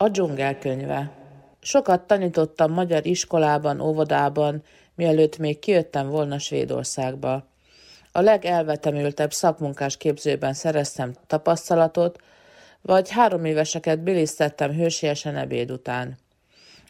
A 0.07 0.09
dzsungel 0.09 0.59
könyve. 0.59 1.11
Sokat 1.61 2.01
tanítottam 2.01 2.73
magyar 2.73 3.07
iskolában, 3.07 3.81
óvodában, 3.81 4.63
mielőtt 4.95 5.39
még 5.39 5.59
kijöttem 5.59 6.09
volna 6.09 6.39
Svédországba. 6.39 7.47
A 8.13 8.21
legelvetemültebb 8.21 9.33
szakmunkás 9.33 9.97
képzőben 9.97 10.53
szereztem 10.53 11.15
tapasztalatot, 11.27 12.19
vagy 12.83 13.11
három 13.11 13.45
éveseket 13.45 14.03
bilisztettem 14.03 14.73
hősiesen 14.73 15.37
ebéd 15.37 15.71
után. 15.71 16.19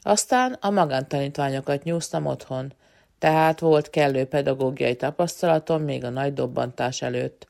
Aztán 0.02 0.56
a 0.60 0.70
magántanítványokat 0.70 1.82
nyúztam 1.82 2.26
otthon, 2.26 2.72
tehát 3.18 3.60
volt 3.60 3.90
kellő 3.90 4.24
pedagógiai 4.24 4.96
tapasztalatom 4.96 5.82
még 5.82 6.04
a 6.04 6.10
nagy 6.10 6.32
dobbantás 6.32 7.02
előtt. 7.02 7.46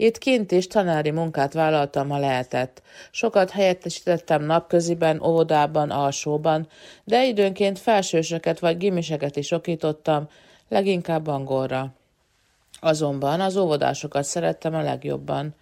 Itt 0.00 0.18
kint 0.18 0.52
is 0.52 0.66
tanári 0.66 1.10
munkát 1.10 1.52
vállaltam, 1.52 2.08
ha 2.08 2.18
lehetett. 2.18 2.82
Sokat 3.10 3.50
helyettesítettem 3.50 4.44
napköziben, 4.44 5.22
óvodában, 5.22 5.90
alsóban, 5.90 6.68
de 7.04 7.26
időnként 7.26 7.78
felsősöket 7.78 8.58
vagy 8.58 8.76
gimiseket 8.76 9.36
is 9.36 9.50
okítottam, 9.50 10.28
leginkább 10.68 11.26
angolra. 11.26 11.92
Azonban 12.80 13.40
az 13.40 13.56
óvodásokat 13.56 14.24
szerettem 14.24 14.74
a 14.74 14.82
legjobban. 14.82 15.54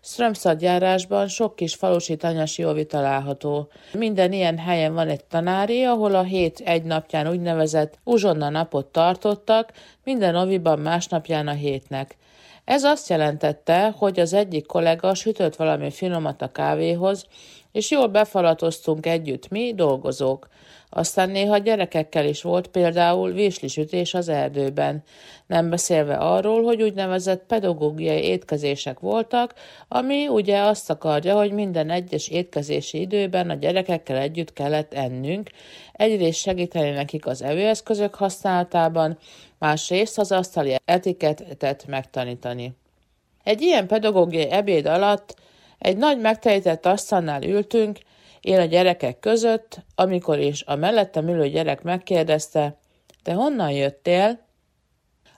Strömszad 0.00 0.62
járásban 0.62 1.28
sok 1.28 1.56
kis 1.56 1.74
falusi 1.74 2.16
tanyasi 2.16 2.64
óvi 2.64 2.86
található. 2.86 3.68
Minden 3.92 4.32
ilyen 4.32 4.58
helyen 4.58 4.94
van 4.94 5.08
egy 5.08 5.24
tanári, 5.24 5.84
ahol 5.84 6.14
a 6.14 6.22
hét 6.22 6.60
egy 6.64 6.82
napján 6.82 7.28
úgynevezett 7.28 7.98
uzsonna 8.04 8.48
napot 8.48 8.86
tartottak, 8.86 9.72
minden 10.04 10.36
oviban 10.36 10.78
másnapján 10.78 11.48
a 11.48 11.52
hétnek. 11.52 12.16
Ez 12.64 12.84
azt 12.84 13.08
jelentette, 13.08 13.94
hogy 13.96 14.20
az 14.20 14.32
egyik 14.32 14.66
kollega 14.66 15.14
sütött 15.14 15.56
valami 15.56 15.90
finomat 15.90 16.42
a 16.42 16.52
kávéhoz, 16.52 17.26
és 17.72 17.90
jól 17.90 18.06
befalatoztunk 18.06 19.06
együtt 19.06 19.48
mi, 19.48 19.74
dolgozók. 19.74 20.48
Aztán 20.94 21.30
néha 21.30 21.58
gyerekekkel 21.58 22.24
is 22.26 22.42
volt 22.42 22.66
például 22.66 23.32
véslisütés 23.32 24.14
az 24.14 24.28
erdőben, 24.28 25.02
nem 25.46 25.70
beszélve 25.70 26.14
arról, 26.14 26.62
hogy 26.62 26.82
úgynevezett 26.82 27.44
pedagógiai 27.46 28.22
étkezések 28.22 29.00
voltak, 29.00 29.54
ami 29.88 30.28
ugye 30.28 30.60
azt 30.60 30.90
akarja, 30.90 31.36
hogy 31.36 31.52
minden 31.52 31.90
egyes 31.90 32.28
étkezési 32.28 33.00
időben 33.00 33.50
a 33.50 33.54
gyerekekkel 33.54 34.16
együtt 34.16 34.52
kellett 34.52 34.94
ennünk, 34.94 35.50
egyrészt 35.92 36.38
segíteni 36.38 36.90
nekik 36.90 37.26
az 37.26 37.42
evőeszközök 37.42 38.14
használatában, 38.14 39.18
másrészt 39.62 40.18
az 40.18 40.32
asztali 40.32 40.76
etikettet 40.84 41.86
megtanítani. 41.86 42.72
Egy 43.42 43.60
ilyen 43.60 43.86
pedagógiai 43.86 44.50
ebéd 44.50 44.86
alatt 44.86 45.34
egy 45.78 45.96
nagy 45.96 46.18
megtejtett 46.18 46.86
asztalnál 46.86 47.42
ültünk, 47.42 47.98
én 48.40 48.58
a 48.58 48.64
gyerekek 48.64 49.18
között, 49.18 49.78
amikor 49.94 50.38
is 50.38 50.62
a 50.62 50.76
mellettem 50.76 51.28
ülő 51.28 51.48
gyerek 51.48 51.82
megkérdezte, 51.82 52.78
te 53.22 53.32
honnan 53.32 53.70
jöttél? 53.70 54.38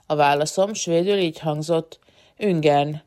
A 0.05 0.15
válaszom 0.15 0.73
svédül 0.73 1.17
így 1.17 1.39
hangzott, 1.39 1.99
üngen. 2.37 3.03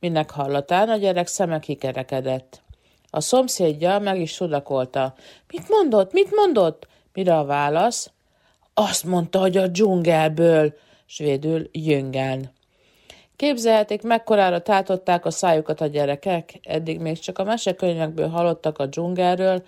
Minek 0.00 0.30
hallatán 0.30 0.88
a 0.88 0.96
gyerek 0.96 1.26
szeme 1.26 1.58
kikerekedett. 1.58 2.62
A 3.10 3.20
szomszédja 3.20 3.98
meg 3.98 4.20
is 4.20 4.32
sudakolta. 4.32 5.14
Mit 5.52 5.68
mondott, 5.68 6.12
mit 6.12 6.30
mondott? 6.34 6.86
Mire 7.12 7.38
a 7.38 7.44
válasz? 7.44 8.10
Azt 8.74 9.04
mondta, 9.04 9.38
hogy 9.38 9.56
a 9.56 9.66
dzsungelből, 9.66 10.74
svédül 11.06 11.68
jöngen. 11.72 12.50
Képzelhetik, 13.36 14.02
mekkorára 14.02 14.62
tátották 14.62 15.24
a 15.26 15.30
szájukat 15.30 15.80
a 15.80 15.86
gyerekek, 15.86 16.60
eddig 16.62 17.00
még 17.00 17.18
csak 17.18 17.38
a 17.38 17.44
mesekönyvekből 17.44 18.28
hallottak 18.28 18.78
a 18.78 18.86
dzsungelről, 18.86 19.62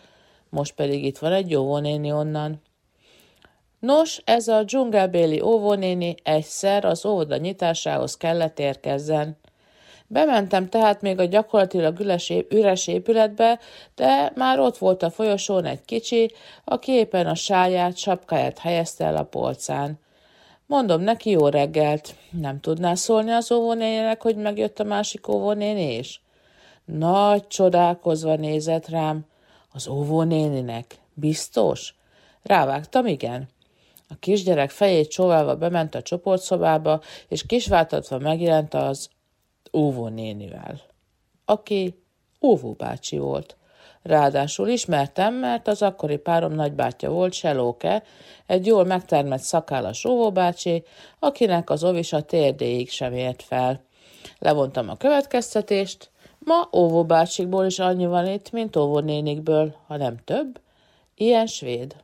most 0.48 0.74
pedig 0.74 1.04
itt 1.04 1.18
van 1.18 1.32
egy 1.32 1.54
óvónéni 1.54 2.12
onnan. 2.12 2.62
Nos, 3.78 4.20
ez 4.24 4.48
a 4.48 4.62
dzsungelbéli 4.62 5.40
óvónéni 5.40 6.14
egyszer 6.22 6.84
az 6.84 7.06
óvoda 7.06 7.36
nyitásához 7.36 8.16
kellett 8.16 8.58
érkezzen. 8.58 9.36
Bementem 10.14 10.68
tehát 10.68 11.00
még 11.00 11.18
a 11.18 11.24
gyakorlatilag 11.24 12.00
üres, 12.00 12.32
üres 12.48 12.86
épületbe, 12.86 13.58
de 13.94 14.32
már 14.34 14.58
ott 14.58 14.78
volt 14.78 15.02
a 15.02 15.10
folyosón 15.10 15.64
egy 15.64 15.84
kicsi, 15.84 16.30
aki 16.64 16.92
éppen 16.92 17.26
a 17.26 17.34
sáját, 17.34 17.96
sapkáját 17.96 18.58
helyezte 18.58 19.04
el 19.04 19.16
a 19.16 19.22
polcán. 19.22 19.98
Mondom 20.66 21.00
neki 21.00 21.30
jó 21.30 21.48
reggelt. 21.48 22.14
Nem 22.30 22.60
tudná 22.60 22.94
szólni 22.94 23.30
az 23.30 23.52
óvónénének, 23.52 24.22
hogy 24.22 24.36
megjött 24.36 24.78
a 24.78 24.84
másik 24.84 25.28
óvónéni 25.28 25.96
is? 25.96 26.22
Nagy 26.84 27.46
csodálkozva 27.46 28.34
nézett 28.34 28.88
rám. 28.88 29.26
Az 29.72 29.88
óvónéninek. 29.88 30.94
Biztos? 31.14 31.94
Rávágtam, 32.42 33.06
igen. 33.06 33.48
A 34.08 34.14
kisgyerek 34.20 34.70
fejét 34.70 35.10
csóválva 35.10 35.56
bement 35.56 35.94
a 35.94 36.02
csoportszobába, 36.02 37.00
és 37.28 37.46
kisváltatva 37.46 38.18
megjelent 38.18 38.74
az 38.74 39.08
óvónénivel, 39.74 40.80
aki 41.44 42.02
óvóbácsi 42.42 43.18
volt. 43.18 43.56
Ráadásul 44.02 44.68
ismertem, 44.68 45.34
mert 45.34 45.68
az 45.68 45.82
akkori 45.82 46.16
párom 46.16 46.52
nagybátyja 46.52 47.10
volt, 47.10 47.32
Selóke, 47.32 48.02
egy 48.46 48.66
jól 48.66 48.84
megtermett 48.84 49.40
szakállas 49.40 50.04
óvóbácsi, 50.04 50.84
akinek 51.18 51.70
az 51.70 51.84
ovis 51.84 52.12
a 52.12 52.22
térdéig 52.22 52.90
sem 52.90 53.12
ért 53.12 53.42
fel. 53.42 53.84
Levontam 54.38 54.88
a 54.88 54.96
következtetést, 54.96 56.10
ma 56.38 56.68
óvóbácsikból 56.72 57.64
is 57.64 57.78
annyi 57.78 58.06
van 58.06 58.26
itt, 58.26 58.50
mint 58.50 58.76
óvónénikből, 58.76 59.74
ha 59.86 59.96
nem 59.96 60.16
több. 60.24 60.60
Ilyen 61.14 61.46
svéd. 61.46 61.96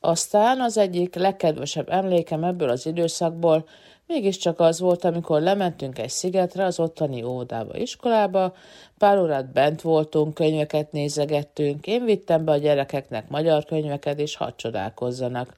Aztán 0.00 0.60
az 0.60 0.76
egyik 0.76 1.14
legkedvesebb 1.14 1.90
emlékem 1.90 2.44
ebből 2.44 2.68
az 2.68 2.86
időszakból 2.86 3.68
Mégiscsak 4.06 4.60
az 4.60 4.80
volt, 4.80 5.04
amikor 5.04 5.40
lementünk 5.40 5.98
egy 5.98 6.10
szigetre, 6.10 6.64
az 6.64 6.80
ottani 6.80 7.22
óvodába, 7.22 7.76
iskolába, 7.76 8.54
pár 8.98 9.18
órát 9.18 9.52
bent 9.52 9.80
voltunk, 9.80 10.34
könyveket 10.34 10.92
nézegettünk, 10.92 11.86
én 11.86 12.04
vittem 12.04 12.44
be 12.44 12.52
a 12.52 12.56
gyerekeknek 12.56 13.28
magyar 13.28 13.64
könyveket, 13.64 14.18
és 14.18 14.36
hadd 14.36 14.52
csodálkozzanak. 14.56 15.56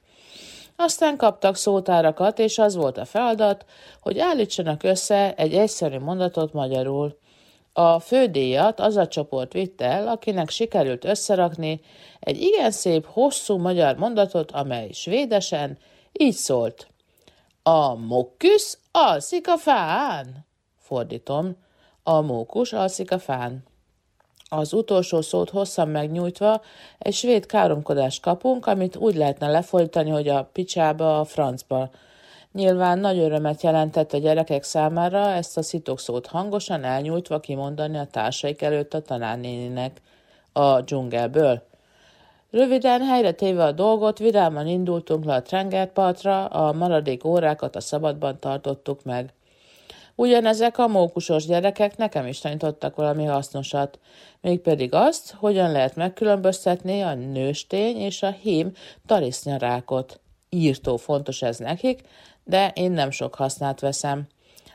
Aztán 0.75 1.17
kaptak 1.17 1.55
szótárakat, 1.55 2.39
és 2.39 2.57
az 2.57 2.75
volt 2.75 2.97
a 2.97 3.05
feladat, 3.05 3.65
hogy 4.01 4.19
állítsanak 4.19 4.83
össze 4.83 5.33
egy 5.35 5.53
egyszerű 5.53 5.97
mondatot 5.97 6.53
magyarul. 6.53 7.17
A 7.73 7.99
fődíjat 7.99 8.79
az 8.79 8.95
a 8.95 9.07
csoport 9.07 9.53
vitte 9.53 9.85
el, 9.85 10.07
akinek 10.07 10.49
sikerült 10.49 11.05
összerakni 11.05 11.81
egy 12.19 12.41
igen 12.41 12.71
szép, 12.71 13.05
hosszú 13.05 13.57
magyar 13.57 13.95
mondatot, 13.95 14.51
amely 14.51 14.91
svédesen 14.91 15.77
így 16.11 16.35
szólt. 16.35 16.87
A 17.69 17.95
mokkusz 17.95 18.77
alszik 18.91 19.47
a 19.47 19.57
fán. 19.57 20.45
Fordítom, 20.77 21.55
a 22.03 22.21
mókus 22.21 22.73
alszik 22.73 23.11
a 23.11 23.19
fán. 23.19 23.63
Az 24.49 24.73
utolsó 24.73 25.21
szót 25.21 25.49
hosszan 25.49 25.87
megnyújtva 25.87 26.61
egy 26.97 27.13
svéd 27.13 27.45
káromkodást 27.45 28.21
kapunk, 28.21 28.65
amit 28.65 28.95
úgy 28.95 29.15
lehetne 29.15 29.47
lefordítani, 29.47 30.09
hogy 30.09 30.27
a 30.27 30.43
picsába, 30.43 31.19
a 31.19 31.25
francba. 31.25 31.89
Nyilván 32.51 32.99
nagy 32.99 33.17
örömet 33.17 33.61
jelentett 33.61 34.13
a 34.13 34.17
gyerekek 34.17 34.63
számára 34.63 35.29
ezt 35.29 35.57
a 35.57 35.61
szitokszót 35.61 36.27
hangosan 36.27 36.83
elnyújtva 36.83 37.39
kimondani 37.39 37.97
a 37.97 38.07
társaik 38.11 38.61
előtt 38.61 38.93
a 38.93 39.01
tanárnéninek 39.01 40.01
a 40.53 40.81
dzsungelből. 40.81 41.68
Röviden 42.51 43.01
helyre 43.01 43.31
téve 43.31 43.63
a 43.63 43.71
dolgot, 43.71 44.17
vidáman 44.17 44.67
indultunk 44.67 45.25
le 45.25 45.33
a 45.33 45.41
Trengerpartra, 45.41 46.45
a 46.45 46.73
maradék 46.73 47.25
órákat 47.25 47.75
a 47.75 47.79
szabadban 47.79 48.39
tartottuk 48.39 49.03
meg. 49.03 49.33
Ugyanezek 50.15 50.77
a 50.77 50.87
mókusos 50.87 51.45
gyerekek 51.45 51.97
nekem 51.97 52.25
is 52.25 52.39
tanítottak 52.39 52.95
valami 52.95 53.25
hasznosat, 53.25 53.99
mégpedig 54.41 54.93
azt, 54.93 55.31
hogyan 55.31 55.71
lehet 55.71 55.95
megkülönböztetni 55.95 57.01
a 57.01 57.13
nőstény 57.13 57.97
és 57.97 58.23
a 58.23 58.29
hím 58.29 58.71
tarisznyarákot. 59.05 60.19
Írtó 60.49 60.97
fontos 60.97 61.41
ez 61.41 61.57
nekik, 61.57 62.01
de 62.43 62.71
én 62.75 62.91
nem 62.91 63.11
sok 63.11 63.35
hasznát 63.35 63.79
veszem. 63.79 64.27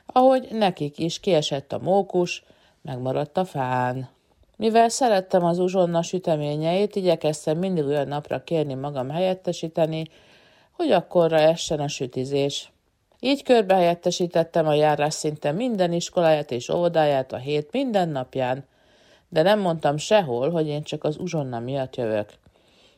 Ahogy 0.07 0.49
nekik 0.51 0.99
is 0.99 1.21
kiesett 1.21 1.73
a 1.73 1.79
mókus, 1.79 2.45
megmaradt 2.83 3.37
a 3.37 3.45
fán. 3.45 4.09
Mivel 4.57 4.88
szerettem 4.88 5.45
az 5.45 5.59
uzsonna 5.59 6.03
süteményeit, 6.03 6.97
igyekeztem 6.97 7.59
mindig 7.59 7.85
olyan 7.85 8.09
napra 8.09 8.45
kérni 8.45 8.75
magam 8.75 9.11
helyettesíteni, 9.11 10.05
hogy 10.73 10.90
akkorra 10.90 11.38
essen 11.38 11.81
a 11.81 11.88
sütizés. 11.88 12.73
Így 13.21 13.43
körbe 13.43 13.75
helyettesítettem 13.75 14.67
a 14.67 14.75
járás 14.75 15.14
szinte 15.14 15.53
minden 15.53 15.93
iskoláját 15.93 16.51
és 16.51 16.69
óvodáját 16.69 17.33
a 17.33 17.37
hét 17.37 17.73
minden 17.73 18.09
napján, 18.09 18.64
de 19.29 19.43
nem 19.43 19.61
mondtam 19.61 19.97
sehol, 19.97 20.51
hogy 20.51 20.67
én 20.67 20.83
csak 20.83 21.05
az 21.05 21.17
uzsonna 21.19 21.59
miatt 21.59 21.97
jövök. 21.97 22.33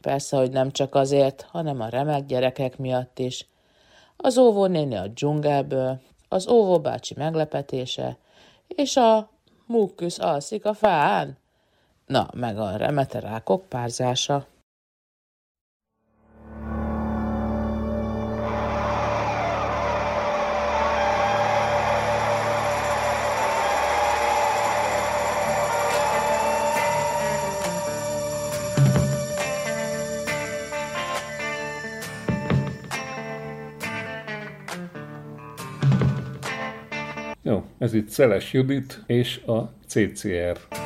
Persze, 0.01 0.37
hogy 0.37 0.51
nem 0.51 0.71
csak 0.71 0.95
azért, 0.95 1.47
hanem 1.51 1.81
a 1.81 1.89
remek 1.89 2.27
gyerekek 2.27 2.79
miatt 2.79 3.19
is. 3.19 3.47
Az 4.17 4.39
óvónéni 4.39 4.97
a 4.97 5.07
dzsungelből, 5.07 6.01
az 6.29 6.49
óvóbácsi 6.49 7.15
meglepetése, 7.17 8.17
és 8.67 8.97
a 8.97 9.31
múkküsz 9.67 10.19
alszik 10.19 10.65
a 10.65 10.75
fán. 10.75 11.39
Na, 12.07 12.29
meg 12.35 12.59
a 12.59 12.77
remeterákok 12.77 13.69
párzása. 13.69 14.47
Jó, 37.43 37.65
ez 37.79 37.95
itt 37.95 38.09
Szeles 38.09 38.53
Judit 38.53 39.03
és 39.07 39.37
a 39.47 39.73
CCR. 39.87 40.86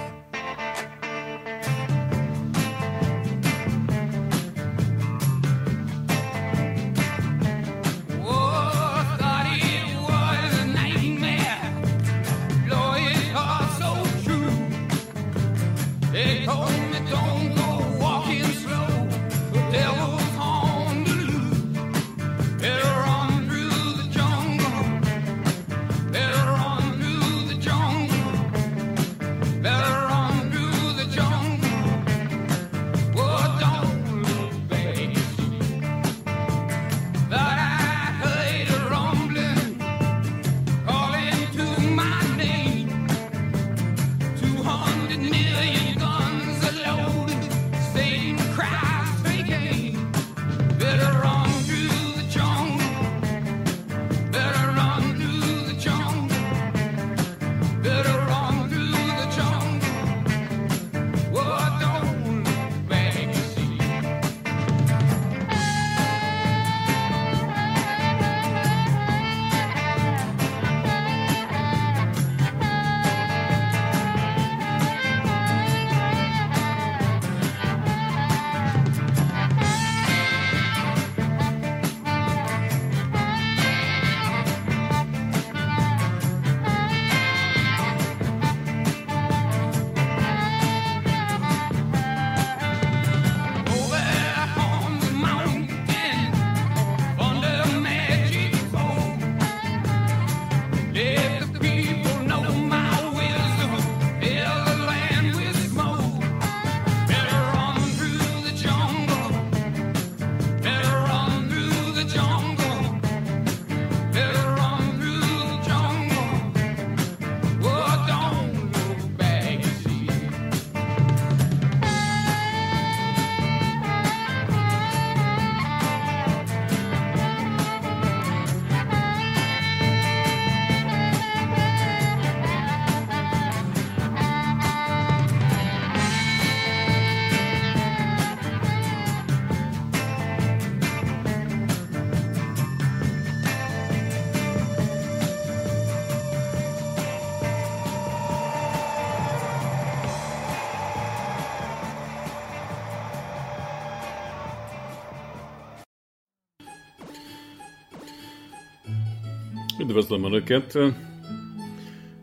Üdvözlöm 159.81 160.25
Önöket! 160.25 160.79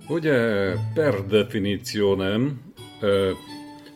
Ugye 0.07 0.71
per 0.93 1.25
definíció 1.25 2.15
nem, 2.15 2.61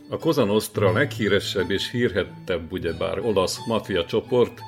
a 0.09 0.17
Cosa 0.17 0.43
Nostra 0.43 0.91
leghíresebb 0.91 1.71
és 1.71 1.91
hírhettebb 1.91 2.71
ugyebár 2.71 3.19
olasz 3.19 3.65
mafia 3.67 4.05
csoport, 4.05 4.59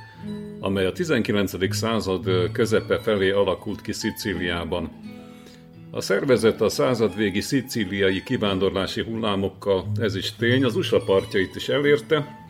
amely 0.60 0.86
a 0.86 0.92
19. 0.92 1.76
század 1.76 2.52
közepe 2.52 3.00
felé 3.00 3.32
alakult 3.32 3.82
ki 3.82 3.92
Szicíliában. 3.92 4.90
A 5.92 6.02
szervezet 6.02 6.62
a 6.62 6.70
századvégi 6.70 7.42
szicíliai 7.42 8.24
kivándorlási 8.24 9.04
hullámokkal, 9.04 9.92
ez 10.00 10.16
is 10.16 10.36
tény, 10.36 10.64
az 10.64 10.76
USA 10.76 11.04
partjait 11.04 11.56
is 11.56 11.70
elérte, 11.70 12.48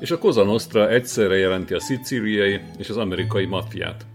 és 0.00 0.10
a 0.10 0.18
Cosa 0.18 0.44
Nostra 0.44 0.90
egyszerre 0.90 1.36
jelenti 1.36 1.74
a 1.74 1.80
szicíliai 1.80 2.60
és 2.78 2.88
az 2.88 2.96
amerikai 2.96 3.44
mafiát. 3.44 4.06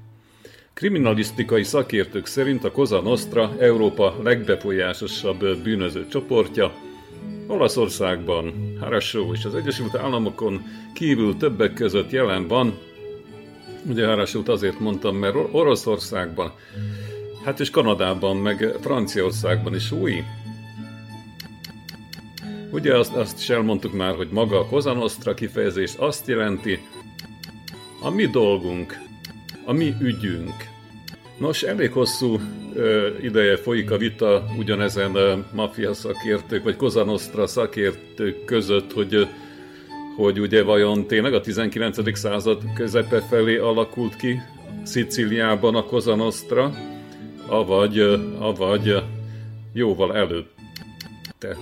Kriminalisztikai 0.80 1.64
szakértők 1.64 2.26
szerint 2.26 2.64
a 2.64 2.72
Cosa 2.72 3.02
Nostra 3.02 3.56
Európa 3.60 4.16
legbefolyásosabb 4.24 5.58
bűnöző 5.64 6.08
csoportja, 6.08 6.74
Olaszországban, 7.48 8.54
Harasó 8.80 9.34
és 9.34 9.46
az 9.46 9.56
Egyesült 9.56 9.96
Államokon 9.96 10.62
kívül 10.94 11.38
többek 11.38 11.74
között 11.74 12.12
jelen 12.12 12.48
van, 12.48 12.78
ugye 13.90 14.08
Harasót 14.08 14.50
azért 14.50 14.80
mondtam, 14.80 15.16
mert 15.16 15.36
Oroszországban, 15.52 16.54
hát 17.46 17.60
és 17.60 17.70
Kanadában, 17.70 18.38
meg 18.38 18.76
Franciaországban 18.82 19.76
is 19.76 19.92
új. 19.92 20.24
Ugye 22.72 22.98
azt, 22.98 23.16
azt 23.16 23.40
is 23.40 23.50
elmondtuk 23.50 23.94
már, 23.94 24.16
hogy 24.16 24.30
maga 24.32 24.60
a 24.60 24.66
Cosa 24.66 24.94
Nostra 24.94 25.34
kifejezés 25.34 25.94
azt 25.98 26.28
jelenti, 26.28 26.80
a 28.02 28.10
mi 28.10 28.26
dolgunk, 28.26 29.08
a 29.70 29.74
mi 29.74 29.96
ügyünk. 30.00 30.68
Nos, 31.38 31.64
elég 31.64 31.92
hosszú 31.92 32.40
ö, 32.74 33.08
ideje 33.22 33.58
folyik 33.58 33.92
a 33.92 33.98
vita 33.98 34.46
ugyanezen 34.58 35.16
ö, 35.16 35.34
maffia 35.54 35.94
szakértők, 35.94 36.64
vagy 36.64 36.76
Kozanostra 36.76 37.48
szakértők 37.48 38.46
között, 38.46 38.94
hogy, 38.94 39.28
hogy 40.16 40.40
ugye 40.40 40.64
vajon 40.64 41.08
tényleg 41.08 41.34
a 41.34 41.42
19. 41.42 42.18
század 42.18 42.62
közepe 42.76 43.22
felé 43.22 43.58
alakult 43.58 44.16
ki 44.16 44.42
Szicíliában 44.84 45.76
a 45.76 45.84
Kozanostra, 45.84 46.74
avagy, 47.48 48.00
avagy 48.40 49.04
jóval 49.74 50.16
előtte. 50.16 51.58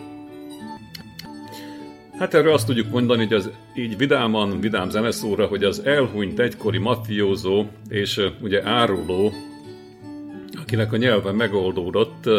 Hát 2.20 2.34
erről 2.34 2.54
azt 2.54 2.66
tudjuk 2.66 2.90
mondani, 2.90 3.24
hogy 3.24 3.34
az 3.34 3.52
így 3.78 3.98
vidáman, 3.98 4.60
vidám 4.60 4.90
zeneszóra, 4.90 5.46
hogy 5.46 5.64
az 5.64 5.86
elhunyt 5.86 6.40
egykori 6.40 6.78
mafiózó 6.78 7.66
és 7.90 8.22
ugye 8.42 8.66
áruló, 8.66 9.32
akinek 10.62 10.94
a 10.94 10.98
nyelve 10.98 11.32
megoldódott, 11.32 12.30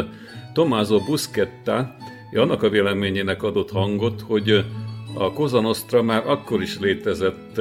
Tommaso 0.52 0.98
Buscetta, 0.98 1.96
annak 2.34 2.62
a 2.62 2.68
véleményének 2.68 3.42
adott 3.42 3.70
hangot, 3.70 4.20
hogy 4.20 4.64
a 5.14 5.32
Cosa 5.32 5.60
Nostra 5.60 6.02
már 6.02 6.26
akkor 6.26 6.62
is 6.62 6.78
létezett, 6.78 7.60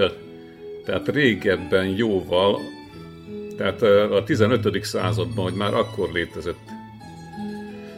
tehát 0.86 1.08
régebben 1.08 1.86
jóval, 1.86 2.60
tehát 3.58 3.82
a 4.12 4.24
15. 4.24 4.84
században, 4.84 5.44
hogy 5.44 5.58
már 5.58 5.74
akkor 5.74 6.10
létezett. 6.12 6.77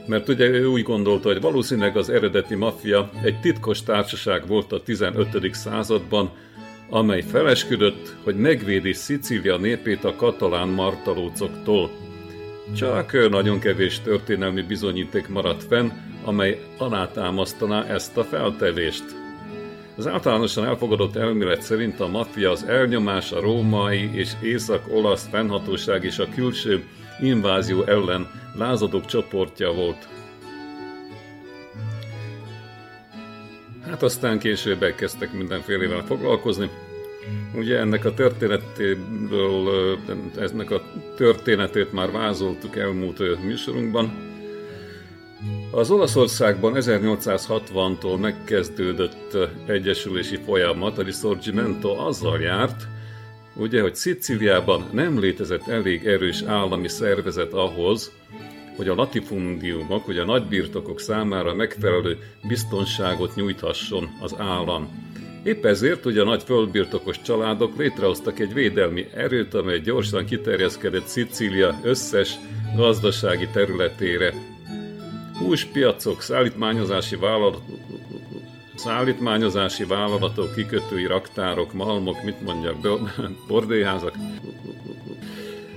Mert 0.10 0.30
ugye 0.30 0.48
ő 0.48 0.66
úgy 0.66 0.84
gondolta, 0.84 1.28
hogy 1.28 1.42
valószínűleg 1.42 1.98
az 1.98 2.10
eredeti 2.10 2.56
maffia 2.56 3.10
egy 3.24 3.40
titkos 3.40 3.84
társaság 3.84 4.48
volt 4.48 4.72
a 4.72 4.84
15. 4.84 5.54
században, 5.54 6.32
amely 6.90 7.22
felesküdött, 7.22 8.16
hogy 8.24 8.36
megvédi 8.36 8.94
Szicília 8.94 9.58
népét 9.58 10.04
a 10.04 10.16
katalán 10.16 10.68
martalócoktól. 10.68 11.90
Csak 12.76 13.30
nagyon 13.30 13.60
kevés 13.60 14.00
történelmi 14.00 14.62
bizonyíték 14.62 15.28
maradt 15.28 15.64
fenn, 15.64 15.90
amely 16.24 16.60
alátámasztaná 16.78 17.86
ezt 17.86 18.18
a 18.18 18.24
feltevést. 18.24 19.04
Az 19.98 20.08
általánosan 20.08 20.66
elfogadott 20.66 21.16
elmélet 21.16 21.62
szerint 21.62 22.00
a 22.00 22.08
maffia 22.08 22.52
az 22.52 22.64
elnyomás, 22.64 23.32
a 23.32 23.42
római 23.42 24.10
és 24.14 24.32
észak-olasz 24.42 25.28
fennhatóság 25.32 26.04
és 26.04 26.20
a 26.20 26.30
külső 26.36 26.84
invázió 27.22 27.84
ellen 27.84 28.28
lázadók 28.56 29.06
csoportja 29.06 29.72
volt. 29.72 30.08
Hát 33.90 34.04
aztán 34.04 34.40
később 34.40 34.84
elkezdtek 34.84 35.34
mindenfélével 35.34 36.04
foglalkozni. 36.06 36.70
Ugye 37.56 37.78
ennek 37.78 38.06
a 38.06 38.14
történetéből, 38.14 39.98
ennek 40.40 40.72
a 40.72 40.82
történetét 41.16 41.94
már 41.94 42.12
vázoltuk 42.12 42.76
elmúlt 42.78 43.44
műsorunkban. 43.44 44.28
Az 45.72 45.92
Olaszországban 45.92 46.74
1860-tól 46.76 48.20
megkezdődött 48.20 49.38
egyesülési 49.66 50.38
folyamat, 50.46 50.98
a 50.98 51.02
Risorgimento 51.02 51.90
azzal 51.90 52.40
járt, 52.40 52.88
ugye, 53.60 53.82
hogy 53.82 53.96
Szicíliában 53.96 54.90
nem 54.92 55.20
létezett 55.20 55.68
elég 55.68 56.06
erős 56.06 56.42
állami 56.42 56.88
szervezet 56.88 57.54
ahhoz, 57.54 58.12
hogy 58.76 58.88
a 58.88 58.96
latifundiumok, 58.96 60.06
hogy 60.06 60.18
a 60.18 60.26
nagybirtokok 60.26 61.00
számára 61.00 61.54
megfelelő 61.54 62.18
biztonságot 62.48 63.36
nyújthasson 63.36 64.10
az 64.22 64.36
állam. 64.38 65.08
Épp 65.44 65.66
ezért 65.66 66.06
ugye 66.06 66.22
a 66.22 66.26
nagy 66.26 66.44
földbirtokos 66.44 67.22
családok 67.22 67.78
létrehoztak 67.78 68.40
egy 68.40 68.54
védelmi 68.54 69.06
erőt, 69.16 69.54
amely 69.54 69.80
gyorsan 69.80 70.26
kiterjeszkedett 70.26 71.06
Szicília 71.06 71.80
összes 71.84 72.36
gazdasági 72.76 73.48
területére. 73.48 74.34
Húspiacok, 75.38 76.22
szállítmányozási 76.22 77.16
vállalatok, 77.16 77.64
szállítmányozási 78.84 79.84
vállalatok, 79.84 80.56
kikötői 80.56 81.06
raktárok, 81.06 81.74
malmok, 81.74 82.24
mit 82.24 82.42
mondjak, 82.42 82.76
bordélyházak. 83.48 84.16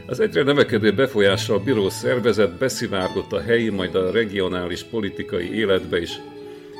Az 0.07 0.21
egyre 0.21 0.43
növekedő 0.43 0.95
befolyással 0.95 1.59
bíró 1.59 1.88
szervezet 1.88 2.59
beszivárgott 2.59 3.33
a 3.33 3.41
helyi, 3.41 3.69
majd 3.69 3.95
a 3.95 4.11
regionális 4.11 4.83
politikai 4.83 5.55
életbe 5.55 6.01
is. 6.01 6.21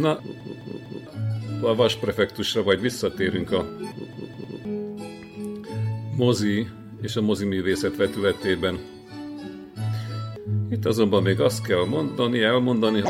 Na, 0.00 0.20
a 1.62 1.74
vas 1.74 1.96
prefektusra 1.96 2.62
vagy 2.62 2.80
visszatérünk 2.80 3.50
a 3.52 3.76
mozi 6.16 6.66
és 7.02 7.16
a 7.16 7.20
mozi 7.20 7.44
művészet 7.44 7.96
vetületében. 7.96 8.78
Itt 10.70 10.86
azonban 10.86 11.22
még 11.22 11.40
azt 11.40 11.66
kell 11.66 11.84
mondani, 11.84 12.42
elmondani, 12.42 13.02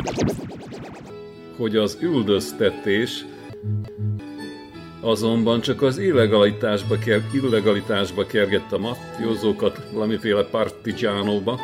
hogy 1.56 1.76
az 1.76 1.98
üldöztetés 2.00 3.24
Azonban 5.04 5.60
csak 5.60 5.82
az 5.82 5.98
illegalitásba, 5.98 6.98
ker, 6.98 7.22
illegalitásba 7.32 8.26
kergette 8.26 8.74
a 8.74 8.78
maffiózókat 8.78 9.90
valamiféle 9.92 10.44
partigiánóba, 10.44 11.60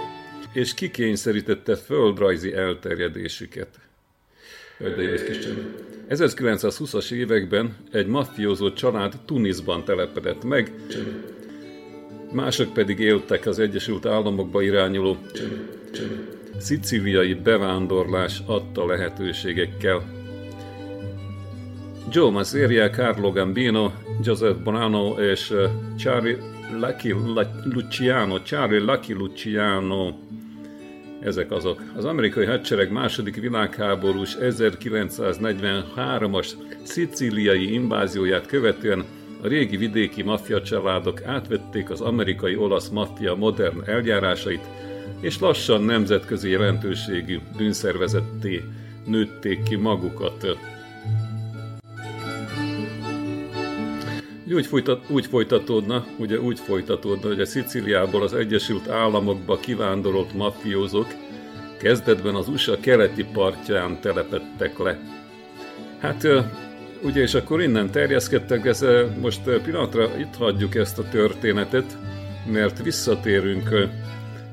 és 0.52 0.74
kikényszerítette 0.74 1.76
földrajzi 1.76 2.54
elterjedésüket. 2.54 3.68
De 4.78 5.02
1920-as 6.08 7.10
években 7.10 7.76
egy 7.92 8.06
maffiózó 8.06 8.72
család 8.72 9.14
Tunisban 9.24 9.84
telepedett 9.84 10.44
meg, 10.44 10.72
mások 12.32 12.72
pedig 12.72 12.98
éltek 12.98 13.46
az 13.46 13.58
Egyesült 13.58 14.06
Államokba 14.06 14.62
irányuló 14.62 15.16
szicíliai 16.58 17.34
bevándorlás 17.34 18.42
adta 18.46 18.86
lehetőségekkel. 18.86 20.16
Joe 22.10 22.30
Mazzeria, 22.30 22.90
Carlo 22.90 23.32
Gambino, 23.32 23.90
Joseph 24.22 24.62
Bonanno 24.62 25.22
és 25.22 25.54
Charlie 25.98 26.36
Lucky 26.72 27.14
Luciano, 27.64 28.42
Charlie 28.42 28.78
Lucky 28.80 29.12
Luciano, 29.12 30.14
ezek 31.20 31.50
azok. 31.50 31.82
Az 31.96 32.04
amerikai 32.04 32.44
hadsereg 32.44 32.92
második 32.92 33.40
világháborús 33.40 34.36
1943-as 34.40 36.48
szicíliai 36.82 37.72
invázióját 37.72 38.46
követően 38.46 39.04
a 39.42 39.48
régi 39.48 39.76
vidéki 39.76 40.22
maffia 40.22 40.62
családok 40.62 41.24
átvették 41.24 41.90
az 41.90 42.00
amerikai-olasz 42.00 42.88
maffia 42.88 43.34
modern 43.34 43.82
eljárásait, 43.84 44.66
és 45.20 45.38
lassan 45.38 45.82
nemzetközi 45.82 46.50
jelentőségű 46.50 47.38
bűnszervezetté 47.56 48.62
nőtték 49.06 49.62
ki 49.62 49.76
magukat. 49.76 50.46
Úgy, 54.54 54.66
folytat, 54.66 55.04
úgy 55.10 55.26
folytatódna, 55.26 56.06
ugye 56.18 56.40
úgy 56.40 56.60
folytatódna, 56.60 57.28
hogy 57.28 57.40
a 57.40 57.46
Sziciliából 57.46 58.22
az 58.22 58.34
Egyesült 58.34 58.88
Államokba 58.88 59.56
kivándorolt 59.56 60.34
mafiózók 60.34 61.06
kezdetben 61.78 62.34
az 62.34 62.48
USA 62.48 62.80
keleti 62.80 63.24
partján 63.24 64.00
telepettek 64.00 64.78
le. 64.78 64.98
Hát 65.98 66.26
ugye, 67.02 67.20
és 67.20 67.34
akkor 67.34 67.62
innen 67.62 67.90
terjeszkedtek, 67.90 68.66
ez 68.66 68.84
most 69.20 69.40
pillanatra 69.64 70.18
itt 70.18 70.34
hagyjuk 70.38 70.74
ezt 70.74 70.98
a 70.98 71.08
történetet, 71.08 71.98
mert 72.52 72.82
visszatérünk 72.82 73.88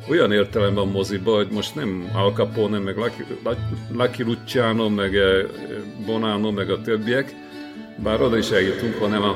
olyan 0.09 0.31
értelemben 0.31 0.87
moziba, 0.87 1.35
hogy 1.35 1.47
most 1.51 1.75
nem 1.75 2.09
Al 2.13 2.31
Capone, 2.31 2.79
meg 2.79 2.97
Lucky, 2.97 3.23
Lucky 3.93 4.23
Luciano, 4.23 4.89
meg 4.89 5.17
Bonanno, 6.05 6.51
meg 6.51 6.69
a 6.69 6.81
többiek, 6.81 7.35
bár 8.03 8.21
oda 8.21 8.37
is 8.37 8.49
eljutunk, 8.49 8.95
hanem 8.95 9.23
a 9.23 9.35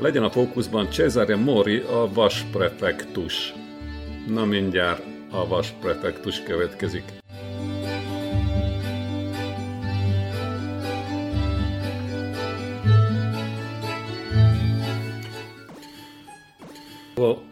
legyen 0.00 0.22
a 0.22 0.30
fókuszban 0.30 0.90
Cesare 0.90 1.36
Mori, 1.36 1.78
a 1.78 2.08
vasprefektus. 2.12 3.52
Na 4.28 4.44
mindjárt 4.44 5.02
a 5.30 5.48
vasprefektus 5.48 6.42
következik. 6.42 7.02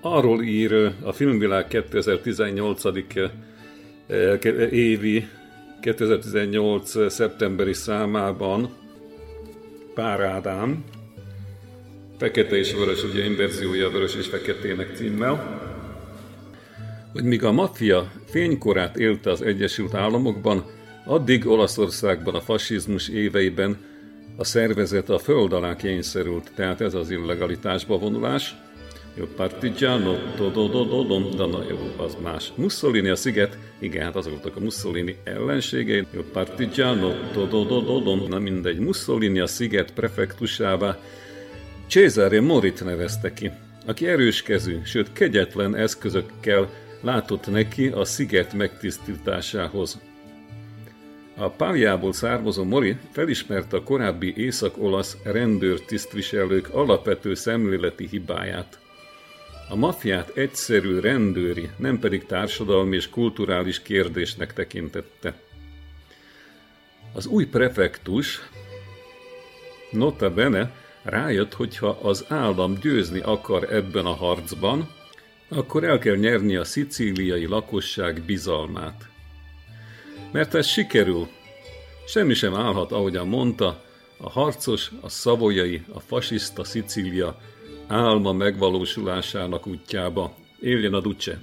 Arról 0.01 0.43
ír 0.43 0.93
a 1.03 1.13
Filmvilág 1.13 1.67
2018. 1.67 2.83
évi 4.71 5.29
2018. 5.81 7.11
szeptemberi 7.11 7.73
számában 7.73 8.71
Pár 9.95 10.21
Ádám, 10.21 10.85
Fekete 12.25 12.57
és 12.57 12.73
Vörös, 12.73 13.05
ugye 13.05 13.25
inverziója 13.25 13.91
Vörös 13.91 14.15
és 14.15 14.27
Feketének 14.27 14.97
címmel, 14.97 15.61
hogy 17.13 17.25
míg 17.25 17.45
a 17.45 17.53
maffia 17.53 18.13
fénykorát 18.31 18.97
élte 18.97 19.31
az 19.31 19.43
Egyesült 19.43 19.95
Államokban, 19.95 20.65
addig 21.05 21.47
Olaszországban 21.47 22.35
a 22.35 22.41
fasizmus 22.41 23.09
éveiben 23.09 23.77
a 24.37 24.45
szervezet 24.45 25.11
a 25.11 25.19
föld 25.19 25.53
alá 25.53 25.77
kényszerült, 25.77 26.51
tehát 26.55 26.81
ez 26.81 26.95
az 26.95 27.11
illegalitásba 27.11 27.99
vonulás. 27.99 28.55
Jó, 29.15 29.25
partigiano, 29.37 30.15
dododododom, 30.37 31.31
de 31.31 31.47
na 31.47 31.65
jó, 31.69 31.79
az 31.97 32.17
más. 32.23 32.53
Mussolini 32.55 33.09
a 33.09 33.17
sziget, 33.17 33.59
igen, 33.79 34.05
hát 34.05 34.17
azok 34.17 34.33
voltak 34.33 34.57
a 34.57 34.61
Mussolini 34.61 35.17
ellenségei. 35.25 36.07
Jó, 36.11 36.21
partigiano, 36.33 37.13
dododododom, 37.33 38.29
na 38.29 38.39
mindegy. 38.39 38.79
Mussolini 38.79 39.41
a 39.41 39.47
sziget 39.47 39.93
prefektusává 39.93 40.99
Cesare 41.95 42.41
Morit 42.41 42.85
nevezte 42.85 43.33
ki, 43.33 43.51
aki 43.87 44.07
erőskezű, 44.07 44.79
sőt 44.85 45.13
kegyetlen 45.13 45.77
eszközökkel 45.77 46.71
látott 47.01 47.47
neki 47.47 47.89
a 47.89 48.05
sziget 48.05 48.53
megtisztításához. 48.53 50.01
A 51.37 51.49
Páliából 51.49 52.13
származó 52.13 52.65
Mori 52.65 52.97
felismerte 53.13 53.77
a 53.77 53.83
korábbi 53.83 54.35
észak-olasz 54.37 55.17
rendőrtisztviselők 55.25 56.75
alapvető 56.75 57.35
szemléleti 57.35 58.07
hibáját. 58.07 58.79
A 59.69 59.77
mafiát 59.77 60.37
egyszerű 60.37 60.99
rendőri, 60.99 61.71
nem 61.77 61.99
pedig 61.99 62.27
társadalmi 62.27 62.97
és 62.97 63.09
kulturális 63.09 63.83
kérdésnek 63.83 64.53
tekintette. 64.53 65.35
Az 67.13 67.27
új 67.27 67.47
prefektus, 67.47 68.41
nota 69.91 70.31
bene, 70.31 70.83
rájött, 71.05 71.55
hogyha 71.55 71.99
az 72.03 72.25
állam 72.29 72.75
győzni 72.75 73.21
akar 73.21 73.73
ebben 73.73 74.07
a 74.07 74.15
harcban, 74.15 74.89
akkor 75.49 75.85
el 75.85 75.99
kell 75.99 76.17
nyerni 76.17 76.57
a 76.57 76.65
szicíliai 76.65 77.47
lakosság 77.47 78.23
bizalmát. 78.23 79.09
Mert 80.33 80.55
ez 80.55 80.67
sikerül, 80.67 81.29
semmi 82.07 82.35
sem 82.35 82.55
állhat, 82.55 82.93
ahogyan 82.93 83.29
mondta, 83.29 83.83
a 84.17 84.31
harcos, 84.31 84.91
a 85.01 85.09
szavolyai, 85.09 85.83
a 85.93 86.01
fasiszta 86.01 86.65
Szicília 86.65 87.41
álma 87.87 88.33
megvalósulásának 88.33 89.67
útjába. 89.67 90.35
Éljen 90.61 90.95
a 90.95 91.01
Duce! 91.01 91.43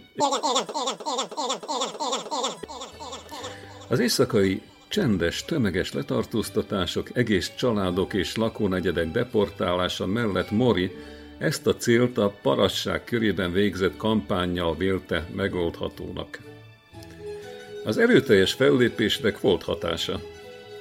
Az 3.88 4.00
éjszakai 4.00 4.62
csendes, 4.92 5.46
tömeges 5.46 5.94
letartóztatások, 5.94 7.18
egész 7.18 7.52
családok 7.58 8.14
és 8.14 8.36
lakónegyedek 8.36 9.12
deportálása 9.12 10.06
mellett 10.06 10.52
Mori 10.52 10.92
ezt 11.38 11.68
a 11.68 11.76
célt 11.76 12.18
a 12.18 12.34
parasság 12.42 13.04
körében 13.04 13.52
végzett 13.52 13.98
kampányjal 13.98 14.76
vélte 14.76 15.28
megoldhatónak. 15.36 16.40
Az 17.86 17.98
erőteljes 17.98 18.54
fellépésnek 18.54 19.40
volt 19.40 19.64
hatása. 19.64 20.20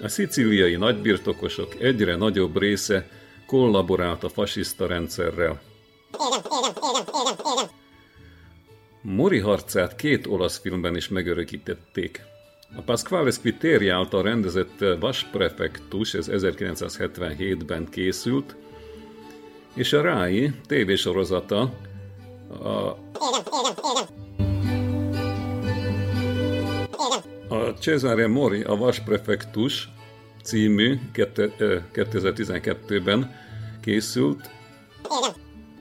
A 0.02 0.08
szicíliai 0.08 0.76
nagybirtokosok 0.76 1.80
egyre 1.80 2.16
nagyobb 2.16 2.58
része 2.58 3.08
kollaborált 3.46 4.24
a 4.24 4.28
fasiszta 4.28 4.86
rendszerrel. 4.86 5.60
Mori 9.02 9.38
harcát 9.38 9.96
két 9.96 10.26
olasz 10.26 10.58
filmben 10.58 10.96
is 10.96 11.08
megörökítették. 11.08 12.29
A 12.76 12.80
Pasquale 12.80 13.30
Squiteri 13.30 13.88
által 13.88 14.22
rendezett 14.22 14.84
Vas 15.00 15.26
Prefectus, 15.32 16.14
ez 16.14 16.26
1977-ben 16.30 17.88
készült, 17.88 18.56
és 19.74 19.92
a 19.92 20.02
Rái 20.02 20.52
tévésorozata 20.66 21.72
a, 22.62 22.96
a 27.48 27.74
Cesare 27.78 28.26
Mori, 28.26 28.62
a 28.62 28.76
Vas 28.76 29.00
Prefectus 29.00 29.88
című 30.42 30.98
2012-ben 31.14 33.34
készült. 33.80 34.50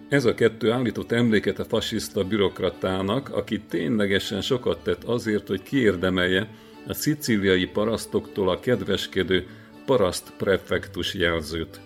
Ez 0.09 0.25
a 0.25 0.33
kettő 0.33 0.71
állított 0.71 1.11
emléket 1.11 1.59
a 1.59 1.65
fasiszta 1.65 2.23
bürokratának, 2.23 3.29
aki 3.29 3.59
ténylegesen 3.59 4.41
sokat 4.41 4.83
tett 4.83 5.03
azért, 5.03 5.47
hogy 5.47 5.63
kiérdemelje 5.63 6.49
a 6.87 6.93
szicíliai 6.93 7.65
parasztoktól 7.65 8.49
a 8.49 8.59
kedveskedő 8.59 9.47
paraszt 9.85 10.33
prefektus 10.37 11.13
jelzőt. 11.13 11.79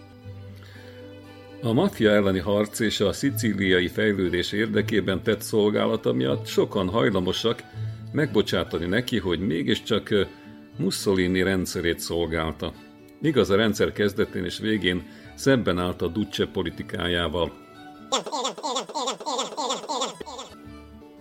A 1.61 1.73
maffia 1.73 2.11
elleni 2.11 2.39
harc 2.39 2.79
és 2.79 2.99
a 2.99 3.13
szicíliai 3.13 3.87
fejlődés 3.87 4.51
érdekében 4.51 5.23
tett 5.23 5.41
szolgálata 5.41 6.13
miatt 6.13 6.45
sokan 6.45 6.89
hajlamosak 6.89 7.63
megbocsátani 8.11 8.85
neki, 8.85 9.19
hogy 9.19 9.39
mégiscsak 9.39 10.09
Mussolini 10.77 11.41
rendszerét 11.41 11.99
szolgálta. 11.99 12.73
Igaz, 13.21 13.49
a 13.49 13.55
rendszer 13.55 13.91
kezdetén 13.91 14.43
és 14.43 14.57
végén 14.57 15.07
szemben 15.35 15.79
állt 15.79 16.01
a 16.01 16.07
Duce 16.07 16.45
politikájával. 16.45 17.51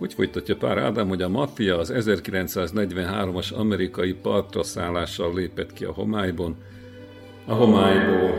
Úgy 0.03 0.15
folytatja 0.15 0.57
Pár 0.57 0.79
Ádám, 0.79 1.09
hogy 1.09 1.23
a 1.23 1.29
maffia 1.29 1.79
az 1.79 1.93
1943-as 1.95 3.55
amerikai 3.55 4.13
partraszállással 4.13 5.35
lépett 5.35 5.73
ki 5.73 5.85
a 5.85 5.93
homályban. 5.93 6.57
A 7.47 7.53
homályból 7.53 8.31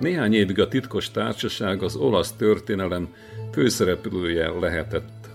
néhány 0.00 0.34
évig 0.34 0.60
a 0.60 0.68
titkos 0.68 1.10
társaság 1.10 1.82
az 1.82 1.96
olasz 1.96 2.32
történelem 2.32 3.14
főszereplője 3.52 4.48
lehetett. 4.48 5.28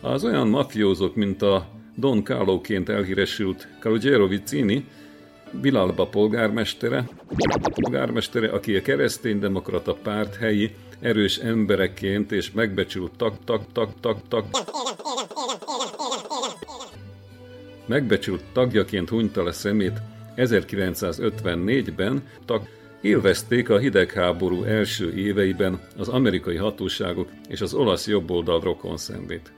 Az 0.00 0.24
olyan 0.24 0.48
mafiózók, 0.48 1.14
mint 1.14 1.42
a 1.42 1.66
Don 1.94 2.24
Carlo-ként 2.24 2.88
elhíresült 2.88 3.68
Calogero 3.80 4.26
Vicini, 4.26 4.84
Bilalba 5.60 6.06
polgármestere, 6.06 7.08
polgármestere, 7.74 8.48
aki 8.48 8.76
a 8.76 8.82
kereszténydemokrata 8.82 9.94
párt 10.02 10.34
helyi 10.34 10.74
erős 11.00 11.36
embereként 11.36 12.32
és 12.32 12.50
megbecsült 12.50 13.12
tak 13.16 13.34
tak 13.44 13.62
tak 13.72 13.90
tak 14.00 14.18
tak 14.28 14.44
megbecsült 17.86 18.42
tagjaként 18.52 19.08
hunyta 19.08 19.42
le 19.42 19.52
szemét 19.52 20.00
1954-ben, 20.36 22.22
tak 22.44 22.68
élvezték 23.00 23.70
a 23.70 23.78
hidegháború 23.78 24.62
első 24.62 25.14
éveiben 25.14 25.80
az 25.96 26.08
amerikai 26.08 26.56
hatóságok 26.56 27.28
és 27.48 27.60
az 27.60 27.74
olasz 27.74 28.06
jobboldal 28.06 28.60
rokon 28.60 28.96
szembét. 28.96 29.52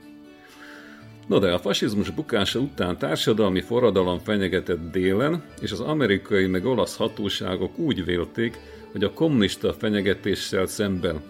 No 1.27 1.39
de 1.39 1.51
a 1.51 1.59
fasizmus 1.59 2.09
bukása 2.09 2.59
után 2.59 2.97
társadalmi 2.97 3.61
forradalom 3.61 4.19
fenyegetett 4.19 4.91
délen, 4.91 5.43
és 5.61 5.71
az 5.71 5.79
amerikai 5.79 6.47
meg 6.47 6.65
olasz 6.65 6.97
hatóságok 6.97 7.77
úgy 7.77 8.05
vélték, 8.05 8.57
hogy 8.91 9.03
a 9.03 9.13
kommunista 9.13 9.73
fenyegetéssel 9.73 10.65
szemben 10.65 11.21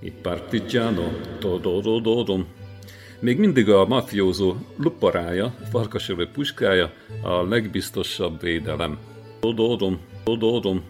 itt 0.00 0.20
partigiano, 0.20 1.08
dododododom, 1.40 2.46
még 3.20 3.38
mindig 3.38 3.70
a 3.70 3.86
mafiózó 3.86 4.54
luparája, 4.76 5.54
farkasölő 5.70 6.28
puskája 6.30 6.92
a 7.22 7.42
legbiztosabb 7.42 8.40
védelem. 8.40 8.98
Dododom, 9.40 10.00
dododom. 10.24 10.84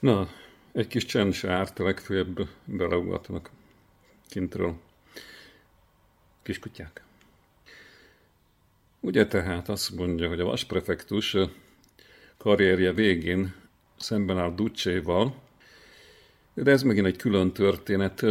Na, 0.00 0.28
egy 0.72 0.86
kis 0.86 1.04
csend 1.04 1.32
se 1.32 1.50
árt, 1.50 1.78
legfőbb 1.78 2.48
beleugatnak 2.64 3.50
kintről. 4.28 4.74
Kiskutyák. 6.42 7.02
Ugye 9.00 9.26
tehát 9.26 9.68
azt 9.68 9.94
mondja, 9.94 10.28
hogy 10.28 10.40
a 10.40 10.44
vasprefektus 10.44 11.36
karrierje 12.36 12.92
végén 12.92 13.54
szemben 13.96 14.38
áll 14.38 14.54
Ducséval, 14.54 15.34
de 16.54 16.70
ez 16.70 16.82
megint 16.82 17.06
egy 17.06 17.16
külön 17.16 17.52
történet. 17.52 18.24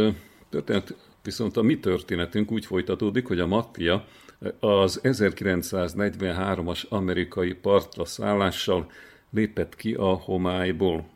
Történet 0.48 0.94
viszont 1.22 1.56
a 1.56 1.62
mi 1.62 1.78
történetünk 1.78 2.50
úgy 2.50 2.66
folytatódik, 2.66 3.26
hogy 3.26 3.40
a 3.40 3.46
maffia 3.46 4.06
az 4.60 5.00
1943-as 5.02 6.88
amerikai 6.88 7.54
partra 7.54 8.04
szállással 8.04 8.90
lépett 9.30 9.76
ki 9.76 9.94
a 9.94 10.12
homályból. 10.12 11.08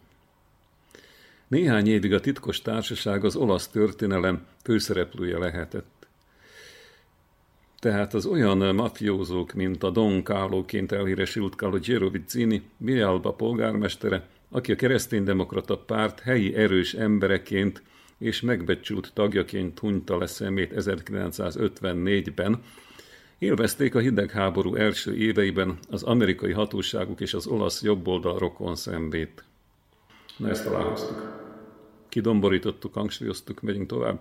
Néhány 1.48 1.88
évig 1.88 2.12
a 2.12 2.20
titkos 2.20 2.62
társaság 2.62 3.24
az 3.24 3.36
olasz 3.36 3.68
történelem 3.68 4.46
főszereplője 4.62 5.38
lehetett. 5.38 5.95
Tehát 7.86 8.14
az 8.14 8.26
olyan 8.26 8.74
mafiózók, 8.74 9.52
mint 9.52 9.82
a 9.82 9.90
Don 9.90 10.24
Carlo-ként 10.24 10.92
elhíresült 10.92 11.54
Calogero 11.54 12.10
Vizzini, 12.10 12.62
Bialba 12.76 13.32
polgármestere, 13.32 14.26
aki 14.50 14.72
a 14.72 14.76
kereszténydemokrata 14.76 15.78
párt 15.78 16.20
helyi 16.20 16.54
erős 16.54 16.94
embereként 16.94 17.82
és 18.18 18.40
megbecsült 18.40 19.10
tagjaként 19.14 19.78
hunyta 19.78 20.18
le 20.18 20.26
szemét 20.26 20.72
1954-ben, 20.76 22.62
élvezték 23.38 23.94
a 23.94 23.98
hidegháború 23.98 24.74
első 24.74 25.16
éveiben 25.16 25.78
az 25.90 26.02
amerikai 26.02 26.52
hatóságok 26.52 27.20
és 27.20 27.34
az 27.34 27.46
olasz 27.46 27.82
jobboldal 27.82 28.38
rokon 28.38 28.76
szembét. 28.76 29.44
Na 30.36 30.48
ezt 30.48 30.64
találkoztuk. 30.64 31.44
Kidomborítottuk, 32.08 32.94
hangsúlyoztuk, 32.94 33.60
megyünk 33.60 33.86
tovább. 33.86 34.20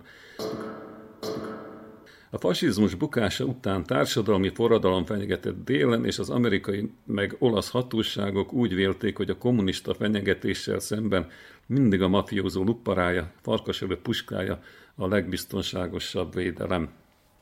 A 2.36 2.38
fasizmus 2.38 2.94
bukása 2.94 3.44
után 3.44 3.84
társadalmi 3.84 4.48
forradalom 4.48 5.04
fenyegetett 5.04 5.64
délen, 5.64 6.04
és 6.04 6.18
az 6.18 6.30
amerikai 6.30 6.90
meg 7.06 7.36
olasz 7.38 7.70
hatóságok 7.70 8.52
úgy 8.52 8.74
vélték, 8.74 9.16
hogy 9.16 9.30
a 9.30 9.38
kommunista 9.38 9.94
fenyegetéssel 9.94 10.78
szemben 10.78 11.30
mindig 11.66 12.02
a 12.02 12.08
mafiózó 12.08 12.64
lupparája, 12.64 13.32
farkasölő 13.42 13.98
puskája 13.98 14.62
a 14.94 15.06
legbiztonságosabb 15.06 16.34
védelem. 16.34 16.88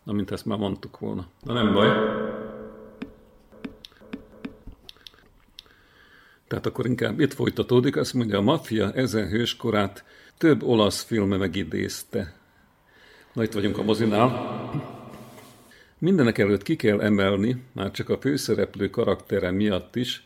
Na, 0.02 0.12
mint 0.12 0.30
ezt 0.30 0.46
már 0.46 0.58
mondtuk 0.58 0.98
volna. 0.98 1.26
Na 1.40 1.52
nem 1.52 1.72
baj. 1.72 1.88
Tehát 6.48 6.66
akkor 6.66 6.86
inkább 6.86 7.20
itt 7.20 7.32
folytatódik, 7.32 7.96
azt 7.96 8.14
mondja, 8.14 8.38
a 8.38 8.42
maffia 8.42 8.92
ezen 8.92 9.28
hőskorát 9.28 10.04
több 10.38 10.62
olasz 10.62 11.02
filme 11.02 11.36
megidézte. 11.36 12.42
Na 13.34 13.42
itt 13.42 13.52
vagyunk 13.52 13.78
a 13.78 13.82
mozinál. 13.82 14.30
Mindenek 15.98 16.38
előtt 16.38 16.62
ki 16.62 16.76
kell 16.76 17.00
emelni, 17.00 17.62
már 17.72 17.90
csak 17.90 18.08
a 18.08 18.18
főszereplő 18.18 18.90
karaktere 18.90 19.50
miatt 19.50 19.96
is, 19.96 20.24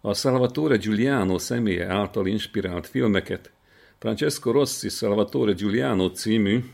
a 0.00 0.14
Salvatore 0.14 0.76
Giuliano 0.76 1.38
személye 1.38 1.86
által 1.86 2.26
inspirált 2.26 2.86
filmeket, 2.86 3.50
Francesco 3.98 4.50
Rossi 4.50 4.88
Salvatore 4.88 5.52
Giuliano 5.52 6.10
című 6.10 6.64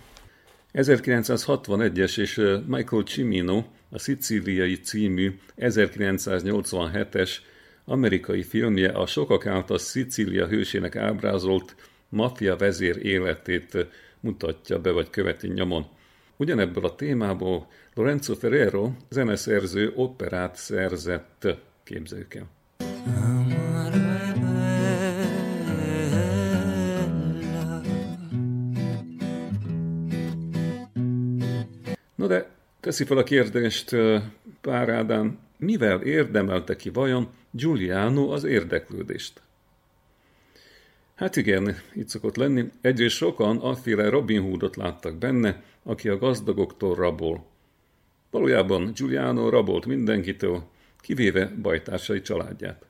1961-es 0.75 2.19
és 2.19 2.41
Michael 2.67 3.03
Cimino 3.03 3.65
a 3.91 3.99
Szicíliai 3.99 4.75
című 4.75 5.39
1987-es 5.59 7.31
amerikai 7.85 8.43
filmje 8.43 8.89
a 8.89 9.07
sokak 9.07 9.47
által 9.47 9.79
Szicília 9.79 10.47
hősének 10.47 10.97
ábrázolt 10.97 11.75
maffia 12.09 12.57
vezér 12.57 13.07
életét 13.07 13.87
mutatja 14.23 14.81
be 14.81 14.91
vagy 14.91 15.11
követi 15.11 15.49
nyomon. 15.49 15.87
Ugyanebből 16.37 16.85
a 16.85 16.95
témából 16.95 17.67
Lorenzo 17.95 18.35
Ferrero 18.35 18.91
zeneszerző 19.09 19.93
operát 19.95 20.57
szerzett, 20.57 21.47
képzeljük 21.85 22.35
el. 22.35 22.51
No 32.15 32.27
de 32.27 32.51
teszi 32.81 33.05
fel 33.05 33.17
a 33.17 33.23
kérdést 33.23 33.97
Pár 34.61 34.89
Ádám, 34.89 35.39
mivel 35.57 36.03
érdemelte 36.03 36.77
ki 36.77 36.91
vajon 36.91 37.29
Giuliano 37.51 38.31
az 38.33 38.45
érdeklődést? 38.45 39.43
Hát 41.23 41.37
igen, 41.37 41.77
itt 41.95 42.09
szokott 42.09 42.37
lenni. 42.37 42.71
Egyrészt 42.81 43.17
sokan 43.17 43.57
afféle 43.57 44.09
Robin 44.09 44.41
Hoodot 44.41 44.77
láttak 44.77 45.17
benne, 45.17 45.63
aki 45.83 46.09
a 46.09 46.19
gazdagoktól 46.19 46.95
rabol. 46.95 47.47
Valójában 48.31 48.93
Giuliano 48.95 49.49
rabolt 49.49 49.87
mindenkitől, 49.87 50.63
kivéve 51.01 51.53
bajtársai 51.63 52.21
családját. 52.21 52.87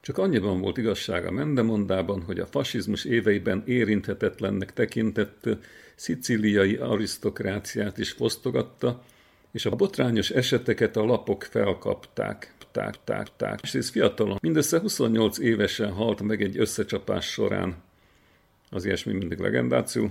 Csak 0.00 0.18
annyiban 0.18 0.60
volt 0.60 0.78
igazság 0.78 1.26
a 1.26 1.30
mendemondában, 1.30 2.22
hogy 2.22 2.40
a 2.40 2.46
fasizmus 2.46 3.04
éveiben 3.04 3.62
érinthetetlennek 3.66 4.72
tekintett 4.72 5.48
szicíliai 5.94 6.76
arisztokráciát 6.76 7.98
is 7.98 8.10
fosztogatta, 8.10 9.02
és 9.50 9.66
a 9.66 9.76
botrányos 9.76 10.30
eseteket 10.30 10.96
a 10.96 11.04
lapok 11.04 11.42
felkapták. 11.42 12.54
Tár, 12.76 12.96
tár, 13.04 13.28
tár. 13.36 13.58
És 13.62 13.74
ez 13.74 13.90
fiatalon, 13.90 14.38
mindössze 14.40 14.78
28 14.78 15.38
évesen 15.38 15.92
halt 15.92 16.22
meg 16.22 16.42
egy 16.42 16.58
összecsapás 16.58 17.26
során. 17.26 17.76
Az 18.70 18.84
ilyesmi 18.84 19.12
mindig 19.12 19.38
legendáció. 19.38 20.10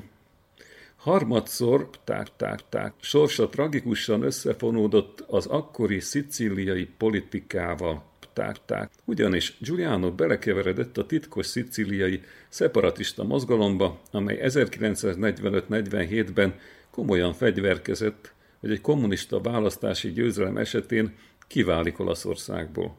Harmadszor, 0.95 1.89
tár, 2.03 2.27
tár, 2.37 2.59
tár, 2.69 2.93
sorsa 3.01 3.49
tragikusan 3.49 4.21
összefonódott 4.21 5.23
az 5.27 5.45
akkori 5.45 5.99
szicíliai 5.99 6.89
politikával. 6.97 8.03
Tár, 8.33 8.57
tár. 8.57 8.89
Ugyanis 9.03 9.57
Giuliano 9.59 10.11
belekeveredett 10.11 10.97
a 10.97 11.05
titkos 11.05 11.45
szicíliai 11.45 12.21
szeparatista 12.49 13.23
mozgalomba, 13.23 14.01
amely 14.11 14.39
1945-47-ben 14.43 16.59
komolyan 16.91 17.33
fegyverkezett, 17.33 18.33
hogy 18.59 18.71
egy 18.71 18.81
kommunista 18.81 19.41
választási 19.41 20.11
győzelem 20.11 20.57
esetén 20.57 21.13
kiválik 21.47 21.99
Olaszországból. 21.99 22.97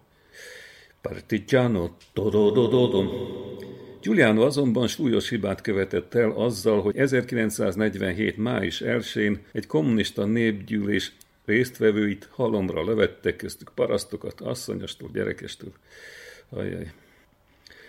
Partigiano, 1.01 1.91
dododododom. 2.15 3.09
Giuliano 4.01 4.45
azonban 4.45 4.87
súlyos 4.87 5.29
hibát 5.29 5.61
követett 5.61 6.15
el 6.15 6.31
azzal, 6.31 6.83
hogy 6.83 6.97
1947. 6.97 8.37
május 8.37 8.83
1-én 8.85 9.45
egy 9.53 9.67
kommunista 9.67 10.25
népgyűlés 10.25 11.13
résztvevőit 11.45 12.29
halomra 12.31 12.85
levette 12.85 13.37
köztük 13.37 13.71
parasztokat, 13.75 14.41
asszonyostól, 14.41 15.11
gyerekestől. 15.13 15.73
Ajaj. 16.49 16.93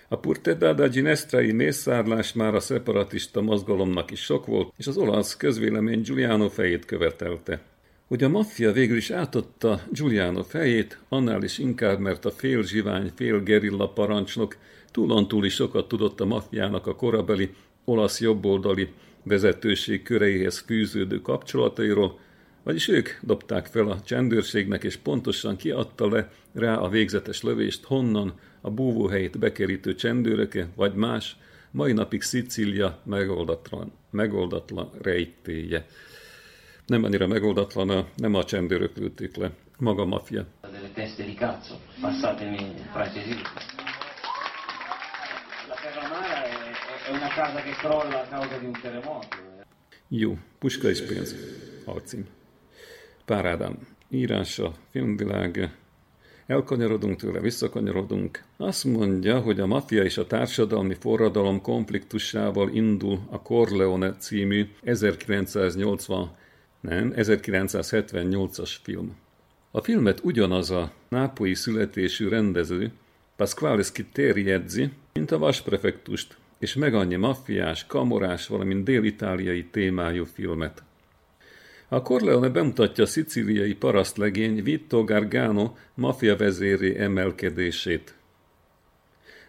A 0.07 0.19
Purtedada 0.19 0.87
Ginestrai 0.87 1.51
mészárlás 1.51 2.33
már 2.33 2.55
a 2.55 2.59
szeparatista 2.59 3.41
mozgalomnak 3.41 4.11
is 4.11 4.23
sok 4.23 4.45
volt, 4.45 4.73
és 4.77 4.87
az 4.87 4.97
olasz 4.97 5.37
közvélemény 5.37 6.01
Giuliano 6.01 6.49
fejét 6.49 6.85
követelte. 6.85 7.61
Hogy 8.07 8.23
a 8.23 8.29
maffia 8.29 8.71
végül 8.71 8.97
is 8.97 9.11
átadta 9.11 9.81
Giuliano 9.91 10.43
fejét, 10.43 10.99
annál 11.09 11.43
is 11.43 11.57
inkább, 11.57 11.99
mert 11.99 12.25
a 12.25 12.31
fél 12.31 12.63
zsivány, 12.63 13.11
fél 13.15 13.43
gerilla 13.43 13.89
parancsnok 13.89 14.57
túlontúl 14.91 15.45
is 15.45 15.53
sokat 15.53 15.87
tudott 15.87 16.19
a 16.19 16.25
maffiának 16.25 16.87
a 16.87 16.95
korabeli 16.95 17.53
olasz 17.85 18.21
jobboldali 18.21 18.93
vezetőség 19.23 20.03
köreihez 20.03 20.59
fűződő 20.59 21.21
kapcsolatairól, 21.21 22.19
vagyis 22.63 22.87
ők 22.87 23.09
dobták 23.21 23.65
fel 23.65 23.87
a 23.87 24.01
csendőrségnek, 24.01 24.83
és 24.83 24.95
pontosan 24.95 25.55
kiadta 25.55 26.09
le 26.09 26.31
rá 26.53 26.75
a 26.75 26.89
végzetes 26.89 27.41
lövést, 27.41 27.83
honnan 27.83 28.33
a 28.61 28.71
búvóhelyét 28.71 29.39
bekerítő 29.39 29.95
csendőröke, 29.95 30.67
vagy 30.75 30.93
más, 30.93 31.37
mai 31.71 31.91
napig 31.91 32.21
Szicília 32.21 32.99
megoldatlan, 33.03 33.91
megoldatlan 34.09 34.91
rejtéje. 35.01 35.85
Nem 36.87 37.03
annyira 37.03 37.27
megoldatlan, 37.27 38.07
nem 38.15 38.33
a 38.33 38.43
csendőrök 38.43 38.97
lőtték 38.97 39.35
le, 39.35 39.51
maga 39.77 40.01
a 40.01 40.05
mafia. 40.05 40.45
Jó, 50.07 50.37
Puska 50.59 50.89
és 50.89 51.01
pénz, 51.01 51.35
alcím. 51.85 52.27
Pár 53.25 53.45
Ádám 53.45 53.87
írása, 54.09 54.73
filmvilág, 54.89 55.75
elkanyarodunk 56.45 57.15
tőle, 57.15 57.39
visszakanyarodunk. 57.39 58.43
Azt 58.57 58.83
mondja, 58.83 59.39
hogy 59.39 59.59
a 59.59 59.65
maffia 59.65 60.03
és 60.03 60.17
a 60.17 60.27
társadalmi 60.27 60.93
forradalom 60.93 61.61
konfliktusával 61.61 62.69
indul 62.69 63.19
a 63.29 63.41
Corleone 63.41 64.15
című 64.15 64.65
1980, 64.83 66.35
nem, 66.79 67.13
1978-as 67.15 68.75
film. 68.83 69.15
A 69.71 69.81
filmet 69.81 70.19
ugyanaz 70.23 70.71
a 70.71 70.91
nápolyi 71.09 71.53
születésű 71.53 72.27
rendező, 72.27 72.91
Pasquale 73.35 73.83
Schitteri 73.83 74.43
jegyzi, 74.43 74.89
mint 75.13 75.31
a 75.31 75.37
vasprefektust, 75.37 76.37
és 76.59 76.75
meg 76.75 76.93
annyi 76.93 77.15
maffiás, 77.15 77.85
kamorás, 77.85 78.47
valamint 78.47 78.83
dél-itáliai 78.83 79.65
témájú 79.65 80.25
filmet. 80.25 80.83
A 81.87 82.01
Corleone 82.01 82.49
bemutatja 82.49 83.03
a 83.03 83.07
szicíliai 83.07 83.73
parasztlegény 83.73 84.63
Vitto 84.63 85.03
Gargano 85.03 85.75
mafia 85.93 86.35
vezéré 86.35 86.99
emelkedését. 86.99 88.16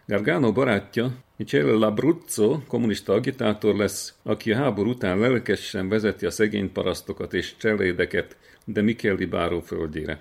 Gargano 0.09 0.51
barátja, 0.51 1.11
Michele 1.35 1.71
Labruzzo 1.71 2.59
kommunista 2.67 3.13
agitátor 3.13 3.75
lesz, 3.75 4.13
aki 4.23 4.51
a 4.51 4.55
háború 4.55 4.89
után 4.89 5.19
lelkesen 5.19 5.89
vezeti 5.89 6.25
a 6.25 6.31
szegény 6.31 6.71
parasztokat 6.71 7.33
és 7.33 7.57
cselédeket, 7.57 8.37
de 8.65 8.81
Micheli 8.81 9.25
báró 9.25 9.59
földjére. 9.59 10.19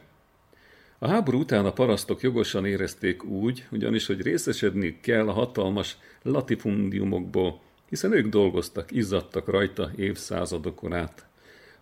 A 0.98 1.08
háború 1.08 1.38
után 1.38 1.66
a 1.66 1.72
parasztok 1.72 2.20
jogosan 2.20 2.66
érezték 2.66 3.24
úgy, 3.24 3.66
ugyanis, 3.70 4.06
hogy 4.06 4.22
részesedni 4.22 4.98
kell 5.00 5.28
a 5.28 5.32
hatalmas 5.32 5.96
latifundiumokból, 6.22 7.60
hiszen 7.88 8.12
ők 8.12 8.26
dolgoztak, 8.26 8.92
izzadtak 8.92 9.48
rajta 9.48 9.90
évszázadokon 9.96 10.92
át. 10.92 11.26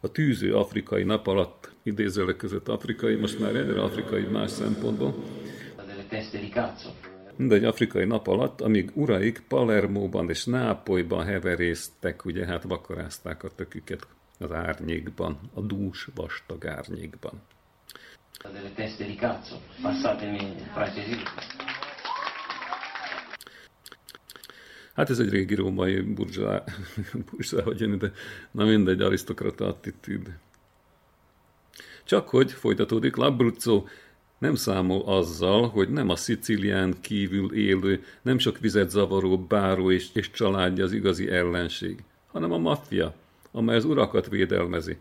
A 0.00 0.10
tűző 0.10 0.54
afrikai 0.54 1.02
nap 1.02 1.26
alatt, 1.26 1.70
idézőleg 1.82 2.36
között 2.36 2.68
afrikai, 2.68 3.14
most 3.14 3.38
már 3.38 3.54
egyre 3.56 3.82
afrikai 3.82 4.22
más 4.22 4.50
szempontból, 4.50 5.14
mindegy 7.36 7.64
afrikai 7.64 8.04
nap 8.04 8.26
alatt, 8.26 8.60
amíg 8.60 8.90
uraik 8.94 9.42
Palermóban 9.48 10.28
és 10.30 10.44
Nápolyban 10.44 11.24
heverésztek, 11.24 12.24
ugye 12.24 12.46
hát 12.46 12.62
vakarázták 12.62 13.42
a 13.42 13.48
töküket 13.48 14.06
az 14.38 14.52
árnyékban, 14.52 15.38
a 15.54 15.60
dús 15.60 16.08
vastag 16.14 16.66
árnyékban. 16.66 17.42
Delle 18.52 18.70
teste 18.70 19.04
di 19.04 19.14
cazzo, 19.14 19.56
passatemi 19.82 20.54
francesi. 20.72 21.16
Hát 24.94 25.10
ez 25.10 25.18
egy 25.18 25.28
régi 25.28 25.54
római 25.54 26.00
burzsá, 26.00 26.64
burzsá 27.30 27.62
hogy 27.62 27.80
jön, 27.80 27.98
de 27.98 28.12
na 28.50 28.64
mindegy, 28.64 29.00
arisztokrata 29.00 29.66
attitűd. 29.66 30.38
Csak 32.04 32.28
hogy 32.28 32.52
folytatódik, 32.52 33.16
Labruzzo 33.16 33.84
nem 34.38 34.54
számol 34.54 35.02
azzal, 35.02 35.68
hogy 35.68 35.88
nem 35.88 36.08
a 36.08 36.16
Szicilián 36.16 36.94
kívül 37.00 37.54
élő, 37.54 38.04
nem 38.22 38.38
sok 38.38 38.58
vizet 38.58 38.90
zavaró 38.90 39.38
báró 39.38 39.90
és, 39.90 40.08
és 40.12 40.30
családja 40.30 40.84
az 40.84 40.92
igazi 40.92 41.30
ellenség, 41.30 42.02
hanem 42.26 42.52
a 42.52 42.58
maffia, 42.58 43.14
amely 43.52 43.76
az 43.76 43.84
urakat 43.84 44.28
védelmezi. 44.28 44.96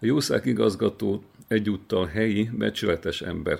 A 0.00 0.06
jószág 0.06 0.46
igazgató 0.46 1.22
egyúttal 1.48 2.06
helyi, 2.06 2.50
becsületes 2.52 3.20
ember. 3.20 3.58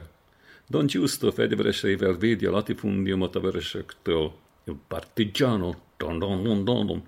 Don 0.69 0.87
Giusto 0.87 1.31
fegyvereseivel 1.31 2.13
védi 2.13 2.47
a 2.47 2.51
latifundiumot 2.51 3.37
a 3.37 3.41
vörösöktől, 3.41 4.33
partigiano, 4.89 5.75
don 5.97 6.19
don 6.19 6.43
don 6.43 6.65
don 6.65 6.87
don. 6.87 7.03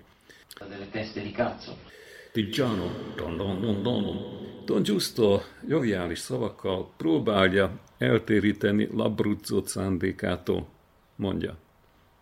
Partigiano, 2.33 2.89
don 3.15 3.37
don 3.37 3.61
don 3.61 3.83
don 3.83 4.03
don. 4.03 4.17
Don 4.65 4.83
Giusto 4.83 5.41
joviális 5.67 6.19
szavakkal 6.19 6.91
próbálja 6.97 7.79
eltéríteni 7.97 8.89
Labruzzo 8.91 9.61
szándékától, 9.65 10.67
mondja. 11.15 11.57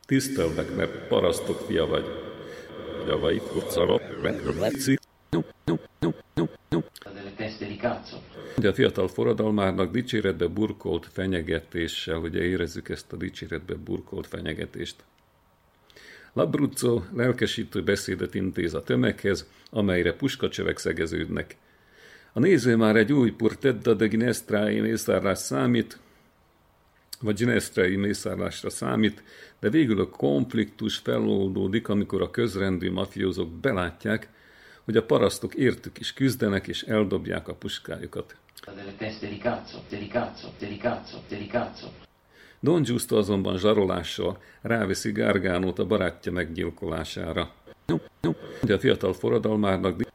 Tisztelnek, 0.05 0.76
mert 0.76 1.07
parasztok 1.07 1.59
fia 1.67 1.86
vagy. 1.86 2.05
javait, 3.07 3.43
Leci. 4.59 4.97
Ugye 8.57 8.69
a 8.69 8.73
fiatal 8.73 9.07
forradalmárnak 9.07 9.91
dicséretbe 9.91 10.47
burkolt 10.47 11.07
fenyegetéssel, 11.11 12.17
ugye 12.17 12.43
érezzük 12.43 12.89
ezt 12.89 13.13
a 13.13 13.15
dicséretbe 13.15 13.76
burkolt 13.76 14.28
fenyegetést. 14.28 15.03
Labruzzo 16.34 17.01
lelkesítő 17.13 17.84
beszédet 17.84 18.34
intéz 18.34 18.73
a 18.73 18.84
tömeghez, 18.84 19.49
amelyre 19.69 20.13
puskacsövek 20.13 20.78
szegeződnek. 20.78 21.57
A 22.38 22.39
néző 22.39 22.75
már 22.75 22.95
egy 22.95 23.13
új 23.13 23.31
Purtedda 23.31 23.93
de 23.93 24.07
Ginestrai 24.07 24.79
mészárlás 24.79 25.38
számít, 25.38 25.99
vagy 27.21 27.36
Ginestrai 27.36 27.95
mészárlásra 27.95 28.69
számít, 28.69 29.23
de 29.59 29.69
végül 29.69 29.99
a 29.99 30.09
konfliktus 30.09 30.97
feloldódik, 30.97 31.88
amikor 31.88 32.21
a 32.21 32.31
közrendű 32.31 32.91
mafiózók 32.91 33.51
belátják, 33.51 34.29
hogy 34.83 34.97
a 34.97 35.03
parasztok 35.03 35.53
értük 35.53 35.99
is 35.99 36.13
küzdenek 36.13 36.67
és 36.67 36.81
eldobják 36.81 37.47
a 37.47 37.55
puskájukat. 37.55 38.36
Don 42.59 42.81
Giusto 42.81 43.17
azonban 43.17 43.57
zsarolással 43.57 44.41
ráveszi 44.61 45.11
Gargánót 45.11 45.79
a 45.79 45.86
barátja 45.86 46.31
meggyilkolására. 46.31 47.53
De 48.61 48.73
a 48.73 48.79
fiatal 48.79 49.13
forradalmárnak, 49.13 50.13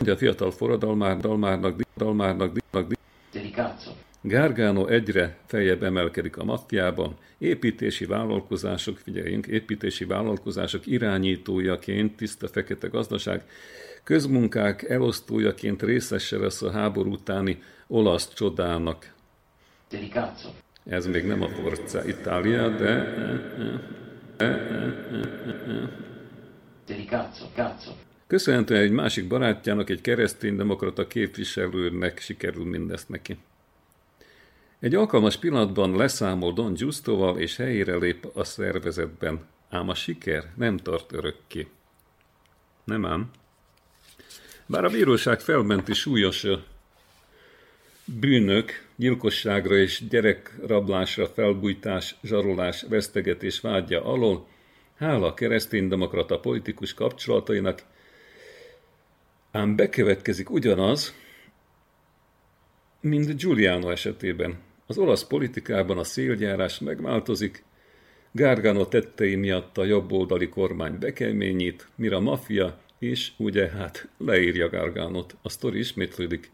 de 0.00 0.12
a 0.12 0.16
fiatal 0.16 0.50
forradalmár, 0.50 1.16
dalmárnak, 1.16 1.80
dalmárnak, 1.96 2.56
dalmárnak, 2.56 2.92
Gárgánó 4.20 4.86
egyre 4.86 5.38
feljebb 5.46 5.82
emelkedik 5.82 6.36
a 6.36 6.44
maffiában, 6.44 7.16
építési 7.38 8.04
vállalkozások, 8.04 8.98
figyeljünk, 8.98 9.46
építési 9.46 10.04
vállalkozások 10.04 10.86
irányítójaként, 10.86 12.16
tiszta 12.16 12.48
fekete 12.48 12.88
gazdaság, 12.88 13.44
közmunkák 14.02 14.82
elosztójaként 14.82 15.82
részese 15.82 16.38
lesz 16.38 16.62
a 16.62 16.70
háború 16.70 17.12
utáni 17.12 17.62
olasz 17.86 18.34
csodának. 18.34 19.14
Ez 20.84 21.06
még 21.06 21.26
nem 21.26 21.42
a 21.42 21.48
Forza 21.48 22.06
Italia, 22.06 22.68
de... 22.68 23.14
Köszönhetően 28.26 28.82
egy 28.82 28.90
másik 28.90 29.26
barátjának, 29.26 29.90
egy 29.90 30.00
kereszténydemokrata 30.00 31.06
képviselőnek 31.06 32.18
sikerül 32.18 32.64
mindezt 32.64 33.08
neki. 33.08 33.38
Egy 34.78 34.94
alkalmas 34.94 35.36
pillanatban 35.36 35.96
leszámol 35.96 36.52
Don 36.52 36.74
Giustoval, 36.74 37.38
és 37.38 37.56
helyére 37.56 37.96
lép 37.96 38.30
a 38.34 38.44
szervezetben. 38.44 39.46
Ám 39.70 39.88
a 39.88 39.94
siker 39.94 40.52
nem 40.56 40.76
tart 40.76 41.12
örökké. 41.12 41.66
Nem 42.84 43.06
ám. 43.06 43.30
Bár 44.66 44.84
a 44.84 44.88
bíróság 44.90 45.40
felmenti 45.40 45.92
súlyos 45.92 46.46
bűnök, 48.04 48.86
gyilkosságra 48.96 49.76
és 49.76 50.02
gyerekrablásra 50.08 51.26
felbújtás, 51.26 52.14
zsarolás, 52.22 52.82
vesztegetés 52.88 53.60
vágya 53.60 54.04
alól, 54.04 54.48
hála 54.96 55.34
kereszténydemokrata 55.34 56.40
politikus 56.40 56.94
kapcsolatainak, 56.94 57.82
ám 59.50 59.76
bekövetkezik 59.76 60.50
ugyanaz, 60.50 61.14
mint 63.00 63.36
Giuliano 63.36 63.90
esetében. 63.90 64.58
Az 64.86 64.98
olasz 64.98 65.24
politikában 65.24 65.98
a 65.98 66.04
szélgyárás 66.04 66.78
megváltozik, 66.78 67.64
Gargano 68.32 68.86
tettei 68.86 69.34
miatt 69.34 69.78
a 69.78 69.84
jobboldali 69.84 70.48
kormány 70.48 70.98
bekeményít, 70.98 71.88
mire 71.94 72.16
a 72.16 72.20
maffia 72.20 72.78
is, 72.98 73.32
ugye, 73.36 73.68
hát 73.68 74.08
leírja 74.18 74.68
Garganot. 74.68 75.36
A 75.42 75.48
sztori 75.48 75.78
ismétlődik. 75.78 76.50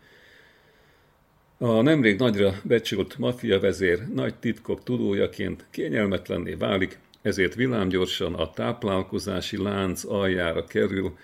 A 1.59 1.83
nemrég 1.83 2.19
nagyra 2.19 2.55
becsült 2.65 3.19
maffia 3.19 3.61
vezér 3.61 4.09
nagy 4.15 4.35
titkok 4.35 4.83
tudójaként 4.83 5.65
kényelmetlenné 5.71 6.53
válik, 6.55 6.99
ezért 7.23 7.55
villámgyorsan 7.55 8.35
a 8.35 8.51
táplálkozási 8.51 9.63
lánc 9.63 10.05
aljára 10.05 10.65
kerül, 10.65 11.17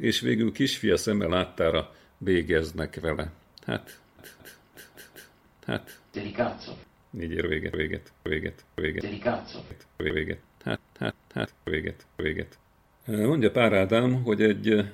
és 0.00 0.20
végül 0.20 0.52
kisfia 0.52 0.96
szeme 0.96 1.26
láttára 1.26 1.94
végeznek 2.18 3.00
vele. 3.00 3.32
Hát, 3.66 4.00
hát, 5.66 6.00
így 7.20 7.30
ér 7.30 7.48
véget, 7.48 7.76
véget, 7.76 8.12
véget, 8.22 8.64
véget, 8.74 9.02
véget, 9.96 10.38
hát, 10.64 10.80
hát, 10.98 11.14
hát, 11.34 11.54
véget, 11.64 12.06
véget. 12.16 12.58
Mondja 13.04 13.50
Pár 13.50 13.72
Ádám, 13.72 14.22
hogy 14.22 14.42
egy 14.42 14.90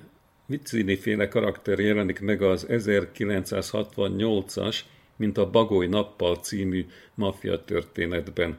Viccini 0.46 0.96
féle 0.96 1.28
karakter 1.28 1.78
jelenik 1.78 2.20
meg 2.20 2.42
az 2.42 2.66
1968-as, 2.68 4.80
mint 5.16 5.38
a 5.38 5.50
Bagoly 5.50 5.86
Nappal 5.86 6.36
című 6.36 6.86
maffia 7.14 7.64
történetben. 7.64 8.58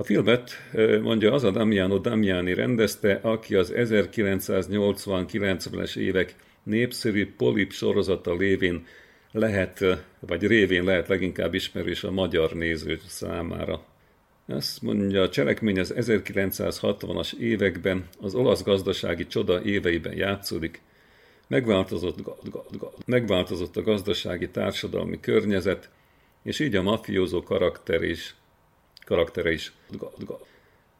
A 0.00 0.04
filmet, 0.04 0.50
mondja, 1.02 1.32
az 1.32 1.44
a 1.44 1.50
Damiano 1.50 1.98
Damiani 1.98 2.54
rendezte, 2.54 3.18
aki 3.22 3.54
az 3.54 3.72
1980-90-es 3.76 5.96
évek 5.96 6.34
népszerű 6.62 7.34
polip 7.36 7.72
sorozata 7.72 8.34
lévén 8.34 8.86
lehet, 9.32 9.84
vagy 10.20 10.46
révén 10.46 10.84
lehet 10.84 11.08
leginkább 11.08 11.54
ismerős 11.54 12.04
a 12.04 12.10
magyar 12.10 12.52
néző 12.52 13.00
számára. 13.06 13.84
Ezt 14.46 14.82
mondja, 14.82 15.22
a 15.22 15.28
cselekmény 15.28 15.78
az 15.78 15.94
1960-as 15.96 17.36
években, 17.36 18.08
az 18.20 18.34
olasz 18.34 18.62
gazdasági 18.62 19.26
csoda 19.26 19.62
éveiben 19.62 20.16
játszódik. 20.16 20.80
Megváltozott, 21.48 22.18
megváltozott 23.06 23.76
a 23.76 23.82
gazdasági 23.82 24.48
társadalmi 24.48 25.20
környezet, 25.20 25.90
és 26.42 26.60
így 26.60 26.76
a 26.76 26.82
mafiózó 26.82 27.42
karakter 27.42 28.02
is, 28.02 28.36
karaktere 29.08 29.52
is. 29.52 29.72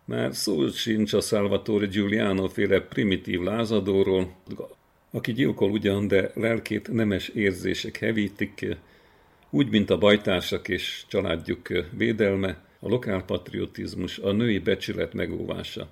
Már 0.04 0.34
szó 0.34 0.68
sincs 0.68 1.12
a 1.12 1.20
Salvatore 1.20 1.86
Giuliano 1.86 2.48
féle 2.48 2.80
primitív 2.80 3.40
lázadóról, 3.40 4.34
aki 5.10 5.32
gyilkol 5.32 5.70
ugyan, 5.70 6.08
de 6.08 6.30
lelkét 6.34 6.92
nemes 6.92 7.28
érzések 7.28 7.96
hevítik, 7.96 8.66
úgy, 9.50 9.70
mint 9.70 9.90
a 9.90 9.98
bajtársak 9.98 10.68
és 10.68 11.04
családjuk 11.08 11.68
védelme, 11.96 12.66
a 12.80 12.88
lokálpatriotizmus, 12.88 14.18
a 14.18 14.32
női 14.32 14.58
becsület 14.58 15.12
megóvása. 15.12 15.88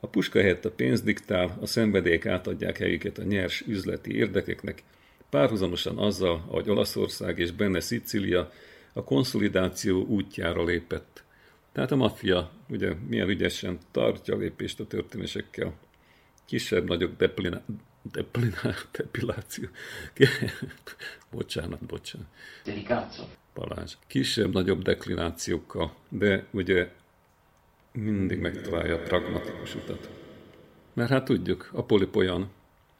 A 0.00 0.06
puska 0.06 0.40
helyett 0.40 0.64
a 0.64 0.70
pénz 0.70 1.02
diktál, 1.02 1.58
a 1.60 1.66
szenvedélyek 1.66 2.26
átadják 2.26 2.78
helyüket 2.78 3.18
a 3.18 3.22
nyers 3.22 3.64
üzleti 3.66 4.16
érdekeknek, 4.16 4.82
párhuzamosan 5.30 5.98
azzal, 5.98 6.44
ahogy 6.48 6.70
Olaszország 6.70 7.38
és 7.38 7.50
benne 7.50 7.80
Szicília 7.80 8.52
a 8.92 9.04
konszolidáció 9.04 10.04
útjára 10.04 10.64
lépett. 10.64 11.24
Tehát 11.74 11.90
a 11.90 11.96
maffia 11.96 12.50
ugye 12.68 12.94
milyen 13.08 13.28
ügyesen 13.28 13.78
tartja 13.90 14.34
a 14.34 14.38
lépést 14.38 14.80
a 14.80 14.86
történésekkel. 14.86 15.74
Kisebb-nagyobb 16.44 17.16
deplina, 17.16 17.62
deplina, 18.12 18.74
depiláció. 18.92 19.68
bocsánat, 21.30 21.86
bocsánat. 21.86 22.26
Delikáció. 22.64 23.24
Balázs. 23.54 23.96
Kisebb-nagyobb 24.06 24.82
deklinációkkal, 24.82 25.94
de 26.08 26.46
ugye 26.50 26.90
mindig 27.92 28.38
megtalálja 28.38 28.94
a 28.94 29.02
pragmatikus 29.02 29.74
utat. 29.74 30.10
Mert 30.92 31.10
hát 31.10 31.24
tudjuk, 31.24 31.70
a 31.72 31.84
polip 31.84 32.16
olyan 32.16 32.50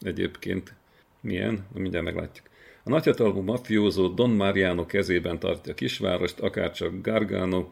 egyébként 0.01 0.75
milyen, 1.21 1.67
mindjárt 1.75 2.05
meglátjuk. 2.05 2.47
A 2.83 2.91
nagyhatalmú 2.91 3.41
mafiózó 3.41 4.09
Don 4.09 4.31
Mariano 4.31 4.87
kezében 4.87 5.39
tartja 5.39 5.75
kisvárost, 5.75 6.41
akárcsak 6.41 7.01
Gargano, 7.03 7.69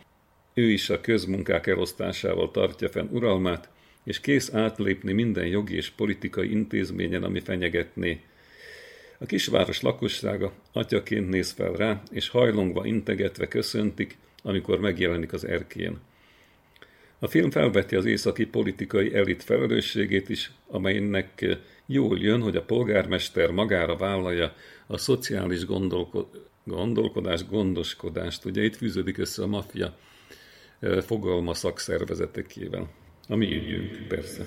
ő 0.54 0.70
is 0.70 0.90
a 0.90 1.00
közmunkák 1.00 1.66
elosztásával 1.66 2.50
tartja 2.50 2.88
fenn 2.88 3.08
uralmát, 3.10 3.68
és 4.04 4.20
kész 4.20 4.54
átlépni 4.54 5.12
minden 5.12 5.46
jogi 5.46 5.74
és 5.74 5.90
politikai 5.90 6.50
intézményen, 6.50 7.22
ami 7.22 7.40
fenyegetné 7.40 8.20
a 9.22 9.26
kisváros 9.26 9.80
lakossága 9.80 10.52
atyaként 10.72 11.28
néz 11.28 11.50
fel 11.50 11.72
rá, 11.72 12.02
és 12.10 12.28
hajlongva 12.28 12.86
integetve 12.86 13.48
köszöntik, 13.48 14.16
amikor 14.42 14.80
megjelenik 14.80 15.32
az 15.32 15.44
erkén. 15.44 15.98
A 17.18 17.26
film 17.26 17.50
felveti 17.50 17.96
az 17.96 18.04
északi 18.04 18.46
politikai 18.46 19.14
elit 19.14 19.42
felelősségét 19.42 20.28
is, 20.28 20.50
amelynek 20.68 21.58
jól 21.86 22.18
jön, 22.18 22.40
hogy 22.40 22.56
a 22.56 22.62
polgármester 22.62 23.50
magára 23.50 23.96
vállalja 23.96 24.54
a 24.86 24.98
szociális 24.98 25.64
gondolko- 25.64 26.36
gondolkodás, 26.64 27.46
gondoskodást. 27.46 28.44
Ugye 28.44 28.64
itt 28.64 28.76
fűződik 28.76 29.18
össze 29.18 29.42
a 29.42 29.46
maffia 29.46 29.96
fogalma 31.04 31.54
szakszervezetekével. 31.54 32.88
A 33.28 33.36
mi 33.36 33.46
ügyünk, 33.46 34.08
persze. 34.08 34.46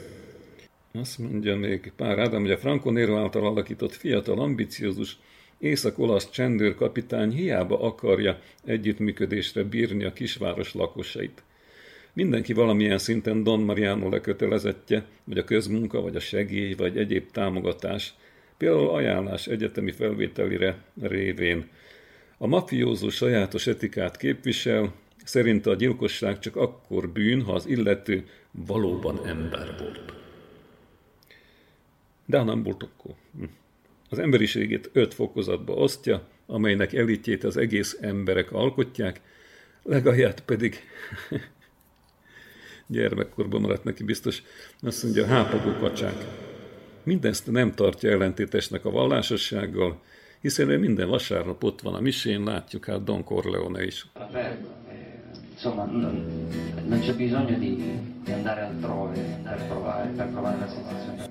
Azt 0.91 1.17
mondja 1.17 1.55
még 1.55 1.91
pár 1.95 2.19
Ádám, 2.19 2.41
hogy 2.41 2.51
a 2.51 2.57
Franco 2.57 2.91
Nero 2.91 3.17
által 3.17 3.45
alakított 3.45 3.93
fiatal, 3.93 4.39
ambiciózus, 4.39 5.17
észak-olasz 5.59 6.29
csendőrkapitány 6.29 7.31
hiába 7.31 7.81
akarja 7.81 8.39
együttműködésre 8.65 9.63
bírni 9.63 10.03
a 10.03 10.13
kisváros 10.13 10.73
lakosait. 10.73 11.43
Mindenki 12.13 12.53
valamilyen 12.53 12.97
szinten 12.97 13.43
Don 13.43 13.59
Mariano 13.59 14.09
lekötelezettje, 14.09 15.05
vagy 15.23 15.37
a 15.37 15.43
közmunka, 15.43 16.01
vagy 16.01 16.15
a 16.15 16.19
segély, 16.19 16.73
vagy 16.73 16.97
egyéb 16.97 17.31
támogatás, 17.31 18.13
például 18.57 18.89
ajánlás 18.89 19.47
egyetemi 19.47 19.91
felvételire 19.91 20.83
révén. 21.01 21.69
A 22.37 22.47
mafiózó 22.47 23.09
sajátos 23.09 23.67
etikát 23.67 24.17
képvisel, 24.17 24.93
szerint 25.25 25.65
a 25.65 25.75
gyilkosság 25.75 26.39
csak 26.39 26.55
akkor 26.55 27.09
bűn, 27.09 27.41
ha 27.41 27.53
az 27.53 27.65
illető 27.65 28.27
valóban 28.51 29.27
ember 29.27 29.75
volt. 29.79 30.13
De 32.25 32.43
nem 32.43 32.63
volt 32.63 32.83
akkor. 32.83 33.15
Az 34.09 34.19
emberiségét 34.19 34.89
öt 34.93 35.13
fokozatba 35.13 35.73
osztja, 35.73 36.27
amelynek 36.45 36.93
elitjét 36.93 37.43
az 37.43 37.57
egész 37.57 37.97
emberek 38.01 38.51
alkotják, 38.51 39.21
legalját 39.83 40.41
pedig 40.41 40.79
gyermekkorban 42.87 43.61
maradt 43.61 43.83
neki 43.83 44.03
biztos, 44.03 44.43
azt 44.81 45.03
mondja, 45.03 45.25
hápagó 45.25 45.71
kacsák. 45.79 46.25
Mindezt 47.03 47.51
nem 47.51 47.71
tartja 47.71 48.11
ellentétesnek 48.11 48.85
a 48.85 48.91
vallásossággal, 48.91 50.01
hiszen 50.41 50.69
ő 50.69 50.77
minden 50.77 51.07
vasárnap 51.07 51.63
ott 51.63 51.81
van 51.81 51.93
a 51.93 51.99
misén, 51.99 52.43
látjuk 52.43 52.85
hát 52.85 53.03
Don 53.03 53.23
Corleone 53.23 53.83
is. 53.85 54.05
Insomma, 55.55 55.85
non, 55.85 56.15
non 56.85 56.99
c'è 56.99 57.13
bisogno 57.13 57.57
di, 57.57 57.81
di 58.23 58.31
andare 58.31 58.61
altrove 58.61 59.39
per 59.43 59.67
provare, 59.67 60.09
per 60.09 60.27
provare 60.27 60.57
la 60.59 60.67
sensazione. 60.67 61.29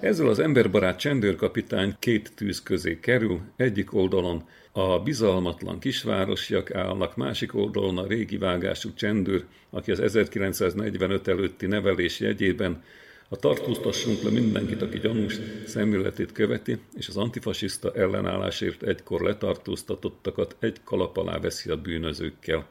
Ezzel 0.00 0.28
az 0.28 0.38
emberbarát 0.38 0.98
csendőrkapitány 0.98 1.96
két 1.98 2.32
tűz 2.34 2.62
közé 2.62 2.98
kerül, 3.00 3.40
egyik 3.56 3.94
oldalon 3.94 4.44
a 4.72 4.98
bizalmatlan 4.98 5.78
kisvárosiak 5.78 6.74
állnak, 6.74 7.16
másik 7.16 7.54
oldalon 7.54 7.98
a 7.98 8.06
régi 8.06 8.36
vágású 8.36 8.94
csendőr, 8.94 9.44
aki 9.70 9.90
az 9.90 10.00
1945 10.00 11.28
előtti 11.28 11.66
nevelés 11.66 12.20
jegyében 12.20 12.82
a 13.28 13.36
tartóztassunk 13.36 14.22
le 14.22 14.30
mindenkit, 14.30 14.82
aki 14.82 14.98
gyanús 14.98 15.38
szemületét 15.66 16.32
követi, 16.32 16.78
és 16.94 17.08
az 17.08 17.16
antifasiszta 17.16 17.92
ellenállásért 17.92 18.82
egykor 18.82 19.20
letartóztatottakat 19.20 20.56
egy 20.58 20.76
kalap 20.84 21.16
alá 21.16 21.38
veszi 21.38 21.70
a 21.70 21.76
bűnözőkkel. 21.76 22.66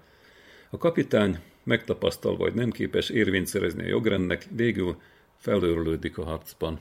A 0.76 0.78
kapitány, 0.78 1.40
megtapasztalva, 1.64 2.44
hogy 2.44 2.54
nem 2.54 2.72
képes 2.72 3.10
érvényt 3.10 3.48
szerezni 3.48 3.84
a 3.84 3.88
jogrendnek, 3.88 4.48
végül 4.56 5.02
felőrlődik 5.38 6.18
a 6.18 6.24
harcban. 6.24 6.80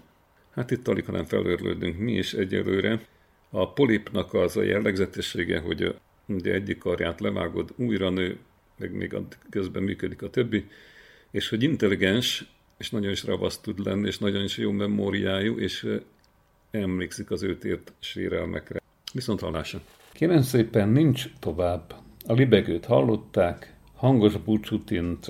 Hát 0.51 0.71
itt 0.71 0.89
alig, 0.89 1.05
hanem 1.05 1.25
felőrlődünk 1.25 1.99
mi 1.99 2.13
is 2.13 2.33
egyelőre. 2.33 3.07
A 3.51 3.73
polipnak 3.73 4.35
az 4.35 4.57
a 4.57 4.63
jellegzetessége, 4.63 5.59
hogy 5.59 5.95
ugye 6.27 6.53
egyik 6.53 6.79
karját 6.79 7.21
levágod, 7.21 7.73
újra 7.77 8.11
nő, 8.11 8.39
meg 8.79 8.93
még 8.93 9.17
közben 9.51 9.83
működik 9.83 10.23
a 10.23 10.31
többi, 10.31 10.67
és 11.31 11.49
hogy 11.49 11.63
intelligens, 11.63 12.45
és 12.77 12.91
nagyon 12.91 13.11
is 13.11 13.25
ravasz 13.25 13.59
tud 13.59 13.85
lenni, 13.85 14.07
és 14.07 14.19
nagyon 14.19 14.45
is 14.45 14.57
jó 14.57 14.71
memóriájú, 14.71 15.59
és 15.59 15.87
emlékszik 16.71 17.31
az 17.31 17.43
őt 17.43 17.65
ért 17.65 17.93
sérelmekre. 17.99 18.81
Viszont 19.13 19.41
hallása. 19.41 19.81
Kérem 20.13 20.43
szépen, 20.43 20.89
nincs 20.89 21.29
tovább. 21.39 21.95
A 22.27 22.33
libegőt 22.33 22.85
hallották, 22.85 23.74
hangos 24.01 24.37
búcsútint 24.45 25.27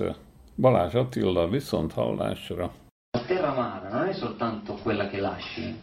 Balázs 0.55 0.93
Attila 0.93 1.47
viszont 1.47 1.91
hallásra. 1.93 2.71
La 3.11 3.23
terra 3.25 3.51
amara 3.51 3.89
non 3.89 4.07
è 4.07 4.13
soltanto 4.13 4.73
quella 4.73 5.07
che 5.07 5.19
lasci, 5.19 5.75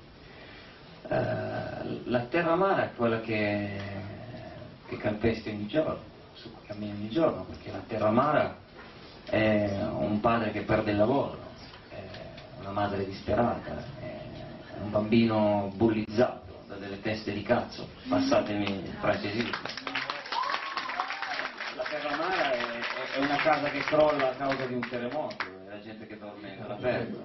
eh, 1.08 2.00
la 2.04 2.20
terra 2.28 2.52
amara 2.52 2.84
è 2.84 2.94
quella 2.94 3.20
che, 3.20 3.80
che 4.86 4.96
calpesti 4.96 5.50
ogni 5.50 5.66
giorno, 5.66 5.98
su 6.34 6.50
cui 6.52 6.66
cammini 6.66 6.92
ogni 6.92 7.08
giorno, 7.08 7.44
perché 7.44 7.70
la 7.70 7.82
terra 7.86 8.08
amara 8.08 8.56
è 9.24 9.78
un 9.94 10.20
padre 10.20 10.50
che 10.50 10.62
perde 10.62 10.90
il 10.90 10.96
lavoro, 10.96 11.38
una 12.60 12.70
madre 12.70 13.04
disperata, 13.04 13.84
un 14.82 14.90
bambino 14.90 15.70
bullizzato 15.74 16.64
da 16.66 16.74
delle 16.76 17.00
teste 17.00 17.32
di 17.32 17.42
cazzo, 17.42 17.86
passatemi 18.08 18.64
il 18.64 18.96
francesismo. 19.00 19.91
La 21.92 21.98
terra 21.98 22.14
amara 22.14 22.52
è, 22.52 23.18
è 23.18 23.18
una 23.18 23.36
casa 23.36 23.68
che 23.68 23.80
crolla 23.80 24.30
a 24.30 24.34
causa 24.34 24.64
di 24.64 24.72
un 24.72 24.80
terremoto, 24.88 25.36
è 25.44 25.68
la 25.68 25.80
gente 25.82 26.06
che 26.06 26.18
dorme 26.18 26.56
all'aperto. 26.64 27.22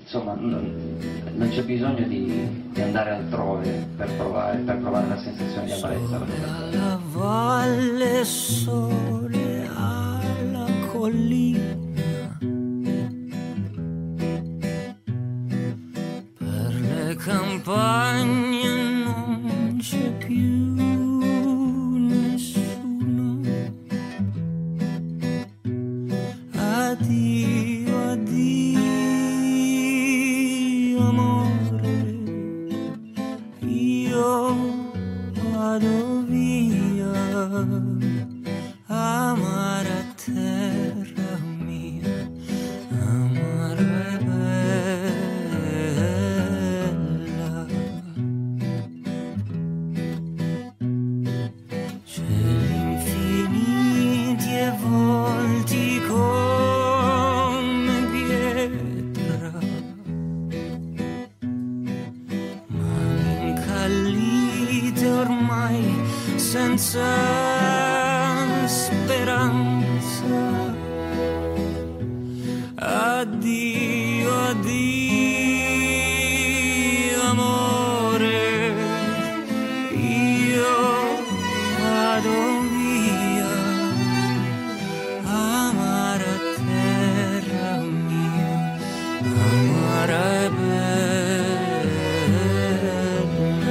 Insomma, 0.00 0.32
non, 0.34 1.48
c'è 1.50 1.62
bisogno 1.62 2.06
di, 2.08 2.70
di, 2.72 2.80
andare 2.80 3.10
altrove 3.10 3.86
per 3.94 4.10
provare, 4.16 4.56
per 4.60 4.78
provare 4.78 5.08
la 5.08 5.18
sensazione 5.18 5.66
di 5.66 5.72
amarezza. 5.72 6.16
Alla 6.16 7.00
valle 7.04 8.24
sole 8.24 9.68
alla 9.76 10.66
collina 10.90 11.76
campagne 17.22 18.61